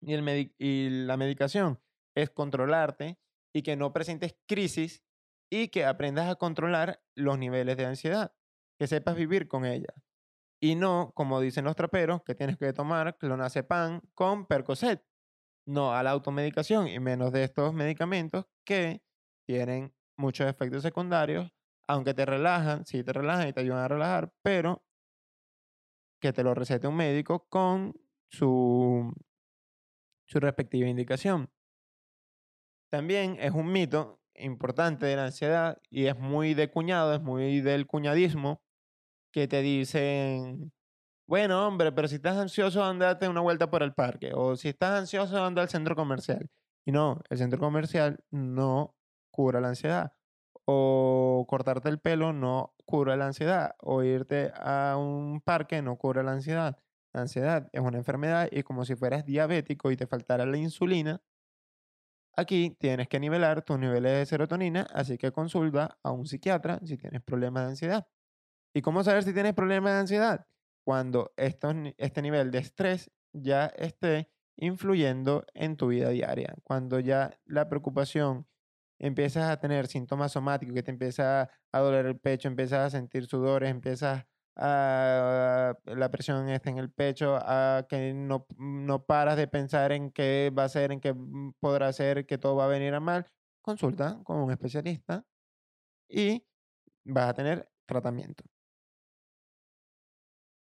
y, 0.00 0.14
el 0.14 0.54
y 0.58 0.88
la 1.06 1.16
medicación? 1.16 1.80
Es 2.14 2.30
controlarte 2.30 3.18
y 3.52 3.62
que 3.62 3.76
no 3.76 3.92
presentes 3.92 4.36
crisis 4.46 5.02
y 5.50 5.68
que 5.68 5.84
aprendas 5.84 6.28
a 6.28 6.36
controlar 6.36 7.02
los 7.14 7.38
niveles 7.38 7.76
de 7.76 7.86
ansiedad, 7.86 8.34
que 8.78 8.86
sepas 8.86 9.16
vivir 9.16 9.48
con 9.48 9.64
ella. 9.64 9.94
Y 10.60 10.76
no, 10.76 11.12
como 11.14 11.40
dicen 11.40 11.64
los 11.64 11.76
traperos, 11.76 12.22
que 12.22 12.34
tienes 12.34 12.56
que 12.56 12.72
tomar 12.72 13.18
clonazepam 13.18 14.00
con 14.14 14.46
Percocet. 14.46 15.04
No 15.66 15.94
a 15.94 16.02
la 16.02 16.10
automedicación 16.10 16.88
y 16.88 16.98
menos 17.00 17.32
de 17.32 17.44
estos 17.44 17.72
medicamentos 17.72 18.46
que 18.64 19.02
tienen 19.46 19.94
muchos 20.16 20.46
efectos 20.48 20.82
secundarios, 20.82 21.52
aunque 21.86 22.14
te 22.14 22.24
relajan, 22.24 22.84
sí 22.86 23.02
te 23.04 23.12
relajan 23.12 23.48
y 23.48 23.52
te 23.52 23.60
ayudan 23.60 23.84
a 23.84 23.88
relajar, 23.88 24.32
pero 24.42 24.84
que 26.20 26.32
te 26.32 26.42
lo 26.42 26.54
recete 26.54 26.88
un 26.88 26.96
médico 26.96 27.46
con 27.48 27.94
su, 28.30 29.12
su 30.26 30.40
respectiva 30.40 30.88
indicación. 30.88 31.50
También 32.90 33.36
es 33.40 33.52
un 33.52 33.70
mito 33.70 34.20
importante 34.34 35.06
de 35.06 35.16
la 35.16 35.26
ansiedad 35.26 35.78
y 35.90 36.06
es 36.06 36.18
muy 36.18 36.54
de 36.54 36.70
cuñado, 36.70 37.14
es 37.14 37.20
muy 37.20 37.60
del 37.60 37.86
cuñadismo, 37.86 38.62
que 39.32 39.48
te 39.48 39.62
dicen, 39.62 40.72
bueno, 41.26 41.66
hombre, 41.66 41.92
pero 41.92 42.06
si 42.08 42.16
estás 42.16 42.36
ansioso, 42.36 42.84
andate 42.84 43.28
una 43.28 43.40
vuelta 43.40 43.70
por 43.70 43.82
el 43.82 43.94
parque. 43.94 44.32
O 44.34 44.56
si 44.56 44.68
estás 44.68 45.00
ansioso, 45.00 45.42
anda 45.44 45.62
al 45.62 45.68
centro 45.68 45.96
comercial. 45.96 46.48
Y 46.86 46.92
no, 46.92 47.20
el 47.30 47.38
centro 47.38 47.58
comercial 47.58 48.18
no 48.30 48.93
cura 49.34 49.60
la 49.60 49.68
ansiedad. 49.70 50.12
O 50.64 51.44
cortarte 51.48 51.88
el 51.88 51.98
pelo 51.98 52.32
no 52.32 52.74
cura 52.86 53.16
la 53.16 53.26
ansiedad. 53.26 53.74
O 53.80 54.04
irte 54.04 54.52
a 54.54 54.96
un 54.96 55.40
parque 55.40 55.82
no 55.82 55.96
cura 55.96 56.22
la 56.22 56.30
ansiedad. 56.30 56.78
La 57.12 57.22
ansiedad 57.22 57.68
es 57.72 57.80
una 57.80 57.98
enfermedad 57.98 58.48
y 58.52 58.62
como 58.62 58.84
si 58.84 58.94
fueras 58.94 59.26
diabético 59.26 59.90
y 59.90 59.96
te 59.96 60.06
faltara 60.06 60.46
la 60.46 60.56
insulina, 60.56 61.20
aquí 62.36 62.76
tienes 62.78 63.08
que 63.08 63.20
nivelar 63.20 63.62
tus 63.62 63.78
niveles 63.78 64.12
de 64.12 64.26
serotonina, 64.26 64.86
así 64.92 65.18
que 65.18 65.32
consulta 65.32 65.98
a 66.02 66.12
un 66.12 66.26
psiquiatra 66.26 66.80
si 66.84 66.96
tienes 66.96 67.22
problemas 67.22 67.64
de 67.64 67.68
ansiedad. 67.70 68.08
¿Y 68.72 68.82
cómo 68.82 69.02
saber 69.02 69.24
si 69.24 69.32
tienes 69.32 69.54
problemas 69.54 69.92
de 69.94 69.98
ansiedad? 70.00 70.46
Cuando 70.84 71.32
este 71.36 72.22
nivel 72.22 72.50
de 72.50 72.58
estrés 72.58 73.10
ya 73.32 73.66
esté 73.66 74.30
influyendo 74.56 75.44
en 75.54 75.76
tu 75.76 75.88
vida 75.88 76.10
diaria, 76.10 76.54
cuando 76.62 77.00
ya 77.00 77.38
la 77.44 77.68
preocupación 77.68 78.46
empiezas 78.98 79.50
a 79.50 79.58
tener 79.58 79.86
síntomas 79.86 80.32
somáticos, 80.32 80.74
que 80.74 80.82
te 80.82 80.90
empieza 80.90 81.50
a 81.72 81.78
doler 81.80 82.06
el 82.06 82.18
pecho, 82.18 82.48
empiezas 82.48 82.86
a 82.86 82.90
sentir 82.90 83.26
sudores, 83.26 83.70
empiezas 83.70 84.24
a 84.56 85.74
la 85.84 86.10
presión 86.10 86.48
está 86.48 86.70
en 86.70 86.78
el 86.78 86.90
pecho, 86.90 87.36
a 87.40 87.86
que 87.88 88.12
no, 88.14 88.46
no 88.56 89.04
paras 89.04 89.36
de 89.36 89.48
pensar 89.48 89.92
en 89.92 90.10
qué 90.10 90.52
va 90.56 90.64
a 90.64 90.68
ser, 90.68 90.92
en 90.92 91.00
qué 91.00 91.14
podrá 91.60 91.92
ser, 91.92 92.26
que 92.26 92.38
todo 92.38 92.56
va 92.56 92.66
a 92.66 92.68
venir 92.68 92.94
a 92.94 93.00
mal, 93.00 93.26
consulta 93.62 94.20
con 94.24 94.38
un 94.38 94.50
especialista 94.50 95.24
y 96.08 96.44
vas 97.04 97.30
a 97.30 97.34
tener 97.34 97.70
tratamiento. 97.86 98.44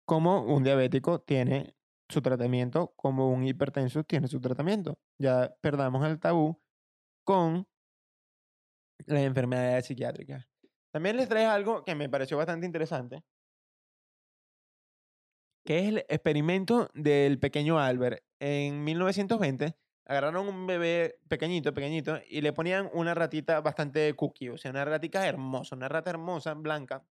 Como 0.06 0.44
un 0.44 0.64
diabético 0.64 1.20
tiene 1.22 1.76
su 2.10 2.22
tratamiento, 2.22 2.94
como 2.96 3.32
un 3.32 3.44
hipertenso 3.44 4.04
tiene 4.04 4.28
su 4.28 4.40
tratamiento. 4.40 5.00
Ya 5.18 5.56
perdamos 5.62 6.06
el 6.06 6.20
tabú 6.20 6.62
con 7.24 7.68
las 9.06 9.22
enfermedades 9.22 9.86
psiquiátricas. 9.86 10.48
También 10.92 11.18
les 11.18 11.28
traigo 11.28 11.52
algo 11.52 11.84
que 11.84 11.96
me 11.96 12.10
pareció 12.10 12.38
bastante 12.38 12.66
interesante, 12.66 13.24
que 15.66 15.80
es 15.80 15.88
el 15.90 15.98
experimento 16.08 16.90
del 16.94 17.40
pequeño 17.40 17.80
Albert. 17.80 18.24
En 18.40 18.84
1920 18.84 19.76
agarraron 20.06 20.48
un 20.48 20.68
bebé 20.68 21.20
pequeñito, 21.28 21.74
pequeñito, 21.74 22.20
y 22.30 22.42
le 22.42 22.54
ponían 22.54 22.90
una 22.94 23.14
ratita 23.14 23.60
bastante 23.62 24.14
cookie, 24.16 24.50
o 24.50 24.58
sea, 24.58 24.72
una 24.72 24.86
ratita 24.86 25.28
hermosa, 25.28 25.76
una 25.76 25.90
rata 25.90 26.12
hermosa, 26.12 26.54
blanca, 26.54 27.04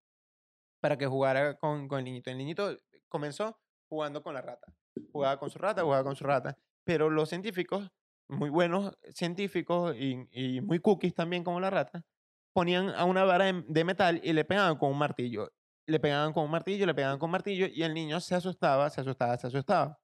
para 0.81 0.97
que 0.97 1.07
jugara 1.07 1.59
con, 1.59 1.89
con 1.89 1.99
el 1.99 2.05
niñito. 2.05 2.31
El 2.31 2.39
niñito 2.39 2.79
comenzó 3.09 3.59
jugando 3.89 4.23
con 4.23 4.35
la 4.35 4.43
rata. 4.43 4.73
Jugaba 5.13 5.39
con 5.39 5.51
su 5.51 5.59
rata, 5.59 5.83
jugaba 5.83 6.05
con 6.05 6.17
su 6.17 6.25
rata. 6.25 6.57
Pero 6.85 7.11
los 7.11 7.29
científicos 7.29 7.91
muy 8.29 8.51
buenos 8.51 8.97
científicos 9.13 9.95
y, 9.97 10.61
muy 10.63 10.79
cookies 10.79 11.15
también 11.15 11.45
como 11.45 11.61
la 11.61 11.71
rata, 11.71 12.05
ponían 12.53 12.91
a 12.91 13.05
una 13.05 13.25
vara 13.25 13.53
de, 13.53 13.85
metal 13.85 14.21
y 14.23 14.33
le 14.33 14.45
pegaban 14.45 14.77
con 14.77 14.91
un 14.91 14.99
martillo. 14.99 15.53
Le 15.87 16.01
pegaban 16.01 16.33
con 16.33 16.45
un 16.45 16.51
martillo, 16.51 16.87
le 16.87 16.95
pegaban 16.95 17.19
con 17.19 17.29
un 17.29 17.33
martillo 17.33 17.67
y 17.67 17.83
el 17.83 17.93
niño 17.95 18.21
se 18.21 18.35
asustaba, 18.35 18.89
se 18.91 19.01
asustaba, 19.03 19.37
se 19.37 19.49
asustaba. 19.49 19.99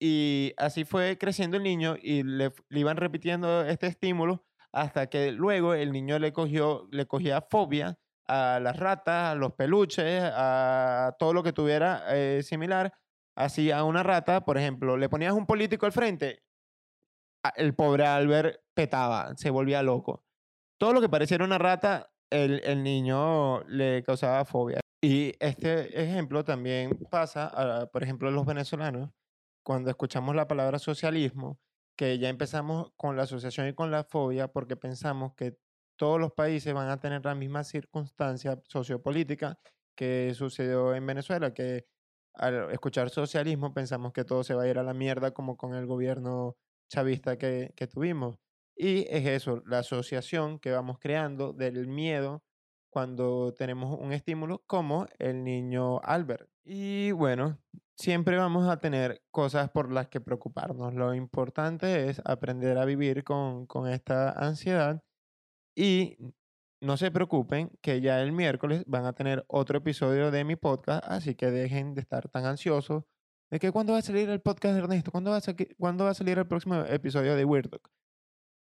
Y 0.00 0.52
así 0.56 0.84
fue 0.84 1.18
creciendo 1.18 1.56
el 1.56 1.62
niño 1.62 1.96
y 2.00 2.22
le, 2.22 2.52
iban 2.70 2.96
repitiendo 2.96 3.64
este 3.64 3.86
estímulo 3.86 4.44
hasta 4.72 5.08
que 5.08 5.32
luego 5.32 5.74
el 5.74 5.92
niño 5.92 6.18
le, 6.18 6.32
cogió, 6.32 6.88
le 6.90 7.06
cogía 7.06 7.42
fobia 7.42 7.98
a 8.26 8.58
las 8.60 8.78
ratas, 8.78 9.32
a 9.32 9.34
los 9.34 9.52
peluches, 9.52 10.22
a 10.24 11.14
todo 11.18 11.34
lo 11.34 11.42
que 11.42 11.52
tuviera 11.52 12.04
eh, 12.08 12.42
similar. 12.42 12.94
Así 13.36 13.70
a 13.70 13.84
una 13.84 14.02
rata, 14.02 14.44
por 14.44 14.58
ejemplo, 14.58 14.96
le 14.96 15.08
ponías 15.08 15.34
un 15.34 15.46
político 15.46 15.86
al 15.86 15.92
frente 15.92 16.42
el 17.56 17.74
pobre 17.74 18.06
Albert 18.06 18.60
petaba, 18.74 19.34
se 19.36 19.50
volvía 19.50 19.82
loco. 19.82 20.24
Todo 20.78 20.92
lo 20.92 21.00
que 21.00 21.08
pareciera 21.08 21.44
una 21.44 21.58
rata, 21.58 22.12
el, 22.30 22.60
el 22.64 22.82
niño 22.82 23.62
le 23.64 24.02
causaba 24.02 24.44
fobia. 24.44 24.80
Y 25.04 25.34
este 25.40 26.00
ejemplo 26.00 26.44
también 26.44 26.96
pasa, 27.10 27.88
por 27.92 28.04
ejemplo, 28.04 28.28
en 28.28 28.36
los 28.36 28.46
venezolanos, 28.46 29.10
cuando 29.64 29.90
escuchamos 29.90 30.36
la 30.36 30.46
palabra 30.46 30.78
socialismo, 30.78 31.58
que 31.96 32.18
ya 32.18 32.28
empezamos 32.28 32.92
con 32.96 33.16
la 33.16 33.24
asociación 33.24 33.68
y 33.68 33.74
con 33.74 33.90
la 33.90 34.04
fobia 34.04 34.48
porque 34.48 34.76
pensamos 34.76 35.34
que 35.34 35.58
todos 35.96 36.20
los 36.20 36.32
países 36.32 36.72
van 36.72 36.88
a 36.88 37.00
tener 37.00 37.24
la 37.24 37.34
misma 37.34 37.64
circunstancia 37.64 38.60
sociopolítica 38.68 39.58
que 39.96 40.32
sucedió 40.34 40.94
en 40.94 41.06
Venezuela, 41.06 41.52
que 41.52 41.86
al 42.34 42.70
escuchar 42.70 43.10
socialismo 43.10 43.74
pensamos 43.74 44.12
que 44.12 44.24
todo 44.24 44.42
se 44.42 44.54
va 44.54 44.62
a 44.62 44.68
ir 44.68 44.78
a 44.78 44.82
la 44.82 44.94
mierda 44.94 45.32
como 45.32 45.56
con 45.56 45.74
el 45.74 45.86
gobierno 45.86 46.56
chavista 46.88 47.38
que, 47.38 47.72
que 47.76 47.86
tuvimos. 47.86 48.38
Y 48.76 49.06
es 49.10 49.26
eso, 49.26 49.62
la 49.66 49.80
asociación 49.80 50.58
que 50.58 50.70
vamos 50.70 50.98
creando 50.98 51.52
del 51.52 51.86
miedo 51.86 52.42
cuando 52.90 53.54
tenemos 53.54 53.98
un 53.98 54.12
estímulo 54.12 54.62
como 54.66 55.06
el 55.18 55.44
niño 55.44 56.00
Albert. 56.00 56.48
Y 56.64 57.12
bueno, 57.12 57.58
siempre 57.96 58.36
vamos 58.36 58.68
a 58.68 58.78
tener 58.78 59.22
cosas 59.30 59.70
por 59.70 59.92
las 59.92 60.08
que 60.08 60.20
preocuparnos. 60.20 60.94
Lo 60.94 61.14
importante 61.14 62.08
es 62.08 62.20
aprender 62.24 62.78
a 62.78 62.84
vivir 62.84 63.24
con, 63.24 63.66
con 63.66 63.88
esta 63.88 64.30
ansiedad 64.30 65.02
y 65.76 66.18
no 66.82 66.96
se 66.96 67.10
preocupen 67.10 67.70
que 67.80 68.00
ya 68.00 68.20
el 68.20 68.32
miércoles 68.32 68.84
van 68.86 69.06
a 69.06 69.12
tener 69.14 69.44
otro 69.48 69.78
episodio 69.78 70.30
de 70.30 70.44
mi 70.44 70.56
podcast, 70.56 71.04
así 71.06 71.34
que 71.34 71.50
dejen 71.50 71.94
de 71.94 72.00
estar 72.00 72.28
tan 72.28 72.44
ansiosos 72.44 73.04
de 73.52 73.58
que 73.58 73.70
cuándo 73.70 73.92
va 73.92 73.98
a 73.98 74.02
salir 74.02 74.30
el 74.30 74.40
podcast 74.40 74.74
de 74.74 74.80
Ernesto, 74.80 75.10
cuándo 75.10 75.30
va 75.30 75.36
a, 75.36 75.42
¿cuándo 75.78 76.04
va 76.04 76.10
a 76.10 76.14
salir 76.14 76.38
el 76.38 76.46
próximo 76.46 76.76
episodio 76.88 77.36
de 77.36 77.44
Weird 77.44 77.68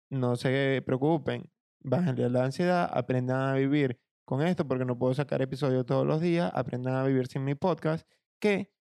No 0.09 0.35
se 0.35 0.83
preocupen, 0.85 1.49
bájenle 1.79 2.29
la 2.29 2.43
ansiedad, 2.43 2.89
aprendan 2.91 3.41
a 3.47 3.53
vivir 3.53 3.97
con 4.25 4.41
esto 4.41 4.67
porque 4.67 4.83
no 4.83 4.99
puedo 4.99 5.13
sacar 5.13 5.41
episodios 5.41 5.85
todos 5.85 6.05
los 6.05 6.19
días, 6.19 6.51
aprendan 6.53 6.95
a 6.95 7.05
vivir 7.05 7.27
sin 7.27 7.45
mi 7.45 7.55
podcast, 7.55 8.05
que 8.41 8.73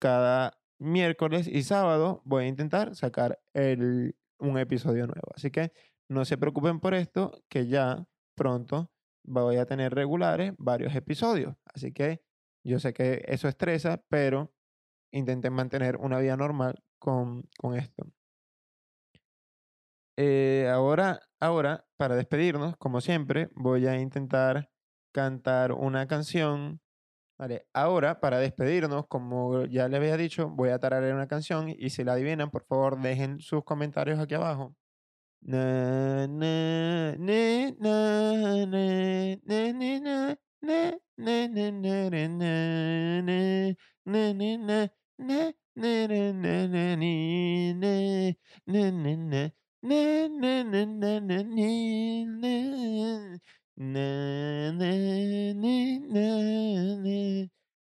cada 0.00 0.58
miércoles 0.78 1.46
y 1.46 1.62
sábado 1.62 2.22
voy 2.24 2.44
a 2.44 2.48
intentar 2.48 2.96
sacar 2.96 3.38
el, 3.52 4.16
un 4.38 4.56
episodio 4.56 5.06
nuevo. 5.06 5.28
Así 5.34 5.50
que 5.50 5.72
no 6.08 6.24
se 6.24 6.38
preocupen 6.38 6.80
por 6.80 6.94
esto, 6.94 7.42
que 7.50 7.66
ya 7.66 8.08
pronto 8.34 8.90
voy 9.24 9.56
a 9.56 9.66
tener 9.66 9.94
regulares 9.94 10.54
varios 10.56 10.94
episodios. 10.94 11.54
Así 11.66 11.92
que 11.92 12.22
yo 12.64 12.78
sé 12.78 12.94
que 12.94 13.22
eso 13.28 13.46
estresa, 13.46 14.02
pero 14.08 14.54
intenten 15.14 15.52
mantener 15.52 15.96
una 15.96 16.18
vida 16.18 16.36
normal 16.36 16.82
con, 16.98 17.44
con 17.58 17.76
esto. 17.76 18.06
Eh, 20.16 20.68
ahora, 20.72 21.20
ahora, 21.40 21.84
para 21.96 22.14
despedirnos, 22.14 22.76
como 22.76 23.00
siempre, 23.00 23.48
voy 23.54 23.86
a 23.86 23.98
intentar 24.00 24.70
cantar 25.12 25.72
una 25.72 26.06
canción. 26.06 26.80
Vale, 27.38 27.66
ahora, 27.72 28.20
para 28.20 28.38
despedirnos, 28.38 29.06
como 29.08 29.64
ya 29.66 29.88
les 29.88 29.98
había 29.98 30.16
dicho, 30.16 30.50
voy 30.50 30.70
a 30.70 30.78
tararear 30.78 31.14
una 31.14 31.28
canción 31.28 31.68
y 31.68 31.90
si 31.90 32.04
la 32.04 32.12
adivinan, 32.14 32.50
por 32.50 32.64
favor, 32.66 33.00
dejen 33.00 33.40
sus 33.40 33.64
comentarios 33.64 34.20
aquí 34.20 34.34
abajo. 34.34 34.74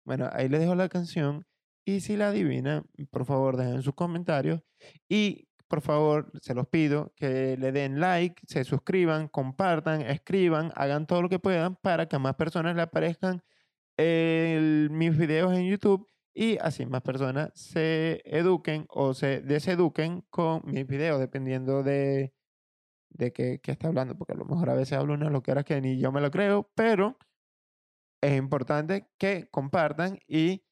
Bueno, 0.05 0.29
ahí 0.33 0.49
les 0.49 0.61
dejo 0.61 0.75
la 0.75 0.89
canción 0.89 1.47
y 1.85 2.01
si 2.01 2.17
la 2.17 2.29
adivina, 2.29 2.85
por 3.11 3.25
favor 3.25 3.57
dejen 3.57 3.83
sus 3.83 3.95
comentarios 3.95 4.63
y 5.09 5.49
por 5.69 5.83
favor, 5.83 6.31
se 6.41 6.55
los 6.55 6.67
pido 6.67 7.13
que 7.15 7.57
le 7.59 7.73
den 7.73 8.01
like, 8.01 8.43
se 8.47 8.65
suscriban, 8.65 9.29
compartan, 9.29 10.01
escriban, 10.01 10.73
hagan 10.75 11.07
todo 11.07 11.23
lo 11.23 11.29
que 11.29 11.39
puedan 11.39 11.77
para 11.77 12.07
que 12.09 12.17
a 12.17 12.19
más 12.19 12.35
personas 12.37 12.75
le 12.75 12.83
aparezcan 12.83 13.43
mis 13.99 15.17
videos 15.17 15.53
en 15.55 15.69
YouTube 15.69 16.07
y 16.39 16.57
así 16.61 16.87
más 16.87 17.03
personas 17.03 17.51
se 17.55 18.23
eduquen 18.25 18.87
o 18.91 19.13
se 19.13 19.41
deseduquen 19.41 20.21
con 20.31 20.63
mis 20.65 20.87
videos, 20.87 21.19
dependiendo 21.19 21.83
de, 21.83 22.33
de 23.11 23.33
qué, 23.33 23.61
está 23.61 23.89
hablando, 23.89 24.17
porque 24.17 24.35
a 24.35 24.37
lo 24.37 24.45
mejor 24.45 24.71
a 24.71 24.75
veces 24.75 24.97
hablo 24.97 25.15
unas 25.15 25.33
loqueras 25.33 25.65
que 25.65 25.81
ni 25.81 25.99
yo 25.99 26.13
me 26.13 26.21
lo 26.21 26.31
creo, 26.31 26.71
pero 26.77 27.19
es 28.23 28.39
importante 28.39 29.09
que 29.19 29.49
compartan 29.51 30.21
y 30.29 30.65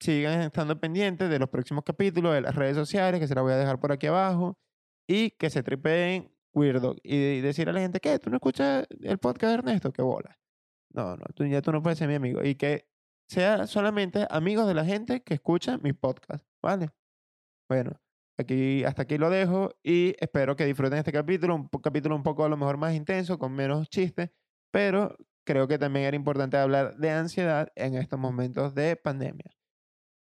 sigan 0.00 0.40
estando 0.40 0.80
pendientes 0.80 1.30
de 1.30 1.38
los 1.38 1.48
próximos 1.48 1.84
capítulos 1.84 2.34
de 2.34 2.40
las 2.40 2.56
redes 2.56 2.74
sociales, 2.74 3.20
que 3.20 3.28
se 3.28 3.36
las 3.36 3.44
voy 3.44 3.52
a 3.52 3.58
dejar 3.58 3.78
por 3.78 3.92
aquí 3.92 4.08
abajo, 4.08 4.58
y 5.06 5.30
que 5.30 5.48
se 5.48 5.62
tripeen 5.62 6.34
Weirdo. 6.52 6.96
Y 7.04 7.40
decir 7.40 7.68
a 7.68 7.72
la 7.72 7.78
gente, 7.80 8.00
¿qué? 8.00 8.18
¿Tú 8.18 8.30
no 8.30 8.38
escuchas 8.38 8.88
el 9.00 9.18
podcast 9.18 9.52
de 9.52 9.54
Ernesto? 9.58 9.92
¿Qué 9.92 10.02
bola? 10.02 10.40
No, 10.90 11.16
no, 11.16 11.24
tú, 11.36 11.46
ya 11.46 11.62
tú 11.62 11.70
no 11.70 11.84
puedes 11.84 12.00
ser 12.00 12.08
mi 12.08 12.16
amigo. 12.16 12.42
Y 12.42 12.56
que 12.56 12.91
sea 13.32 13.66
solamente 13.66 14.26
amigos 14.28 14.66
de 14.66 14.74
la 14.74 14.84
gente 14.84 15.22
que 15.22 15.34
escucha 15.34 15.78
mi 15.78 15.94
podcast, 15.94 16.44
¿vale? 16.62 16.90
Bueno, 17.66 17.92
aquí, 18.38 18.84
hasta 18.84 19.02
aquí 19.02 19.16
lo 19.16 19.30
dejo 19.30 19.70
y 19.82 20.14
espero 20.20 20.54
que 20.54 20.66
disfruten 20.66 20.98
este 20.98 21.12
capítulo, 21.12 21.56
un 21.56 21.68
capítulo 21.68 22.14
un 22.14 22.22
poco 22.22 22.44
a 22.44 22.50
lo 22.50 22.58
mejor 22.58 22.76
más 22.76 22.94
intenso, 22.94 23.38
con 23.38 23.52
menos 23.52 23.88
chistes, 23.88 24.30
pero 24.70 25.16
creo 25.46 25.66
que 25.66 25.78
también 25.78 26.04
era 26.04 26.14
importante 26.14 26.58
hablar 26.58 26.96
de 26.98 27.10
ansiedad 27.10 27.72
en 27.74 27.94
estos 27.94 28.18
momentos 28.18 28.74
de 28.74 28.96
pandemia. 28.96 29.56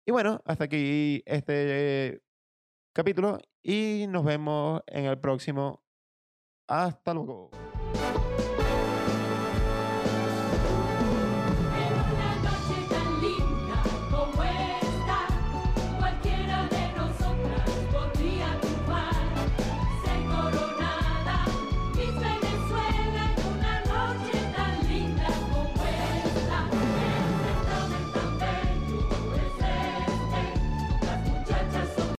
Y 0.07 0.11
bueno, 0.11 0.41
hasta 0.43 0.63
aquí 0.63 1.21
este 1.27 2.23
capítulo 2.91 3.37
y 3.61 4.05
nos 4.09 4.25
vemos 4.25 4.81
en 4.87 5.05
el 5.05 5.19
próximo 5.19 5.83
Hasta 6.67 7.13
luego. 7.13 7.51